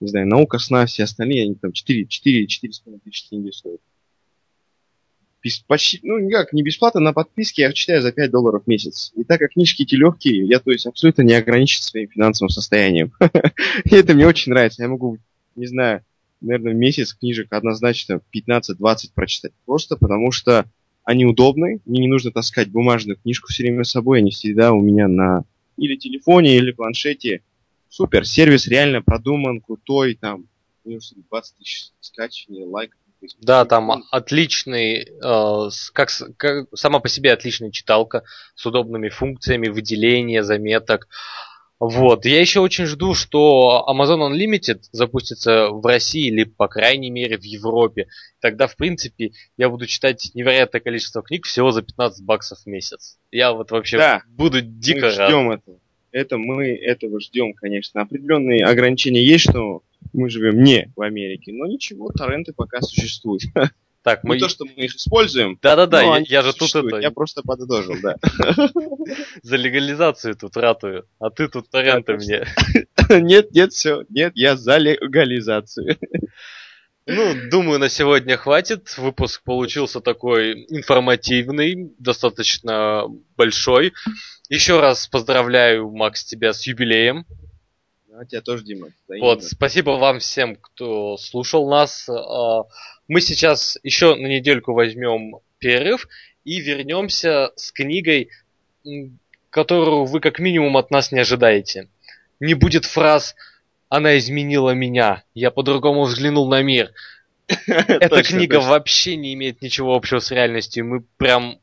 не 0.00 0.08
знаю, 0.08 0.26
«Наука 0.26 0.58
сна», 0.58 0.86
все 0.86 1.04
остальные, 1.04 1.44
они 1.44 1.54
там 1.54 1.72
4, 1.72 2.06
4, 2.06 2.46
4,5 2.46 3.00
тысячи 3.04 3.28
тенге 3.28 3.52
стоят. 3.52 3.80
Почти, 5.66 6.00
ну, 6.02 6.18
никак, 6.18 6.54
не 6.54 6.62
бесплатно, 6.62 7.00
на 7.00 7.12
подписке 7.12 7.62
я 7.62 7.72
читаю 7.74 8.00
за 8.00 8.12
5 8.12 8.30
долларов 8.30 8.62
в 8.64 8.66
месяц. 8.66 9.12
И 9.14 9.24
так 9.24 9.40
как 9.40 9.52
книжки 9.52 9.82
эти 9.82 9.94
легкие, 9.94 10.46
я, 10.46 10.58
то 10.58 10.70
есть, 10.70 10.86
абсолютно 10.86 11.20
не 11.20 11.34
ограничен 11.34 11.82
своим 11.82 12.08
финансовым 12.08 12.48
состоянием. 12.48 13.12
И 13.84 13.94
это 13.94 14.14
мне 14.14 14.26
очень 14.26 14.52
нравится. 14.52 14.82
Я 14.82 14.88
могу, 14.88 15.18
не 15.54 15.66
знаю, 15.66 16.02
наверное, 16.40 16.72
в 16.72 16.76
месяц 16.76 17.12
книжек 17.12 17.52
однозначно 17.52 18.20
15-20 18.34 19.10
прочитать. 19.14 19.52
Просто 19.66 19.96
потому 19.96 20.30
что 20.30 20.64
они 21.04 21.26
удобны, 21.26 21.80
мне 21.84 22.00
не 22.00 22.08
нужно 22.08 22.32
таскать 22.32 22.70
бумажную 22.70 23.16
книжку 23.16 23.48
все 23.48 23.64
время 23.64 23.84
с 23.84 23.90
собой, 23.90 24.18
они 24.18 24.30
всегда 24.30 24.72
у 24.72 24.80
меня 24.80 25.08
на 25.08 25.44
или 25.76 25.96
телефоне, 25.96 26.56
или 26.56 26.72
планшете. 26.72 27.42
Супер, 27.88 28.26
сервис 28.26 28.66
реально 28.66 29.02
продуман, 29.02 29.60
крутой, 29.60 30.14
там, 30.14 30.46
20 30.84 31.56
тысяч 31.58 31.90
скачиваний, 32.00 32.64
лайков. 32.64 32.98
Да, 33.40 33.64
там 33.64 34.04
отличный, 34.10 35.06
э, 35.06 35.70
как, 35.92 36.10
как, 36.36 36.68
сама 36.74 37.00
по 37.00 37.08
себе 37.08 37.32
отличная 37.32 37.70
читалка 37.70 38.22
с 38.54 38.66
удобными 38.66 39.08
функциями 39.08 39.68
выделения 39.68 40.42
заметок. 40.42 41.08
Вот. 41.80 42.24
Я 42.24 42.40
еще 42.40 42.60
очень 42.60 42.86
жду, 42.86 43.14
что 43.14 43.84
Amazon 43.88 44.30
Unlimited 44.30 44.82
запустится 44.92 45.68
в 45.70 45.84
России 45.84 46.28
или, 46.28 46.44
по 46.44 46.68
крайней 46.68 47.10
мере, 47.10 47.36
в 47.36 47.42
Европе. 47.42 48.06
Тогда, 48.40 48.66
в 48.66 48.76
принципе, 48.76 49.32
я 49.56 49.68
буду 49.68 49.86
читать 49.86 50.30
невероятное 50.34 50.80
количество 50.80 51.22
книг 51.22 51.46
всего 51.46 51.72
за 51.72 51.82
15 51.82 52.24
баксов 52.24 52.60
в 52.60 52.66
месяц. 52.66 53.18
Я 53.30 53.52
вот 53.52 53.70
вообще 53.70 53.98
да. 53.98 54.22
буду 54.28 54.60
дико 54.60 55.06
мы 55.06 55.14
рад. 55.14 55.28
ждем 55.30 55.50
этого. 55.50 55.78
Это 56.12 56.38
мы 56.38 56.68
этого 56.68 57.20
ждем, 57.20 57.54
конечно. 57.54 58.02
Определенные 58.02 58.64
ограничения 58.64 59.24
есть, 59.24 59.50
что 59.50 59.82
мы 60.12 60.30
живем 60.30 60.62
не 60.62 60.92
в 60.94 61.02
Америке, 61.02 61.52
но 61.52 61.66
ничего, 61.66 62.10
торренты 62.12 62.52
пока 62.52 62.80
существуют. 62.82 63.42
Так, 64.04 64.22
мы... 64.22 64.34
Не 64.34 64.40
то, 64.40 64.50
что 64.50 64.66
мы 64.66 64.72
их 64.84 64.96
используем. 64.96 65.58
Да-да-да, 65.62 66.02
я, 66.02 66.24
я 66.28 66.42
же 66.42 66.52
тут 66.52 66.74
это... 66.74 66.98
Я 66.98 67.10
просто 67.10 67.40
подытожил, 67.42 67.94
да. 68.02 68.16
За 69.42 69.56
легализацию 69.56 70.36
тут 70.36 70.58
ратую, 70.58 71.08
а 71.18 71.30
ты 71.30 71.48
тут 71.48 71.70
торренты 71.70 72.12
мне. 72.14 72.46
Нет, 73.08 73.52
нет, 73.52 73.72
все, 73.72 74.04
нет, 74.08 74.32
я 74.34 74.56
за 74.56 74.78
легализацию. 74.78 75.98
Ну, 77.06 77.34
думаю, 77.50 77.78
на 77.78 77.90
сегодня 77.90 78.38
хватит. 78.38 78.96
Выпуск 78.96 79.42
получился 79.44 80.00
такой 80.00 80.64
информативный, 80.70 81.92
достаточно 81.98 83.04
большой. 83.36 83.92
Еще 84.48 84.80
раз 84.80 85.06
поздравляю, 85.06 85.90
Макс, 85.90 86.24
тебя 86.24 86.54
с 86.54 86.66
юбилеем. 86.66 87.26
А 88.16 88.24
тебя 88.24 88.42
тоже, 88.42 88.64
Дима. 88.64 88.92
Вот, 89.08 89.42
спасибо 89.42 89.90
вам 89.92 90.20
всем, 90.20 90.54
кто 90.56 91.16
слушал 91.16 91.68
нас. 91.68 92.08
А, 92.08 92.62
мы 93.08 93.20
сейчас 93.20 93.76
еще 93.82 94.14
на 94.14 94.26
недельку 94.26 94.72
возьмем 94.72 95.40
перерыв 95.58 96.08
и 96.44 96.60
вернемся 96.60 97.50
с 97.56 97.72
книгой, 97.72 98.30
которую 99.50 100.04
вы 100.04 100.20
как 100.20 100.38
минимум 100.38 100.76
от 100.76 100.90
нас 100.90 101.10
не 101.10 101.20
ожидаете. 101.20 101.88
Не 102.38 102.54
будет 102.54 102.84
фраз 102.84 103.34
«Она 103.88 104.16
изменила 104.18 104.70
меня», 104.70 105.24
«Я 105.34 105.50
по-другому 105.50 106.04
взглянул 106.04 106.48
на 106.48 106.62
мир». 106.62 106.92
Эта 107.66 108.22
книга 108.22 108.60
вообще 108.60 109.16
не 109.16 109.34
имеет 109.34 109.60
ничего 109.60 109.94
общего 109.94 110.20
с 110.20 110.30
реальностью. 110.30 110.86
Мы 110.86 111.00
прям 111.16 111.58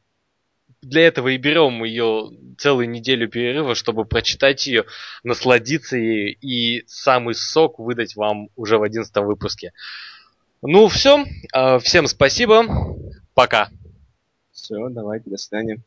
для 0.82 1.08
этого 1.08 1.30
и 1.30 1.38
берем 1.38 1.84
ее 1.84 2.32
целую 2.58 2.90
неделю 2.90 3.30
перерыва, 3.30 3.76
чтобы 3.76 4.06
прочитать 4.06 4.66
ее, 4.68 4.86
насладиться 5.24 5.98
ею 5.98 6.36
и 6.42 6.84
самый 6.88 7.36
сок 7.36 7.80
выдать 7.80 8.16
вам 8.16 8.50
уже 8.56 8.78
в 8.78 8.84
одиннадцатом 8.84 9.26
выпуске. 9.26 9.74
Ну 10.62 10.88
все, 10.88 11.26
а, 11.54 11.80
всем 11.80 12.08
спасибо, 12.08 12.64
пока. 13.34 13.70
Все, 14.52 14.90
давайте, 14.90 15.30
до 15.30 15.38
свидания. 15.38 15.82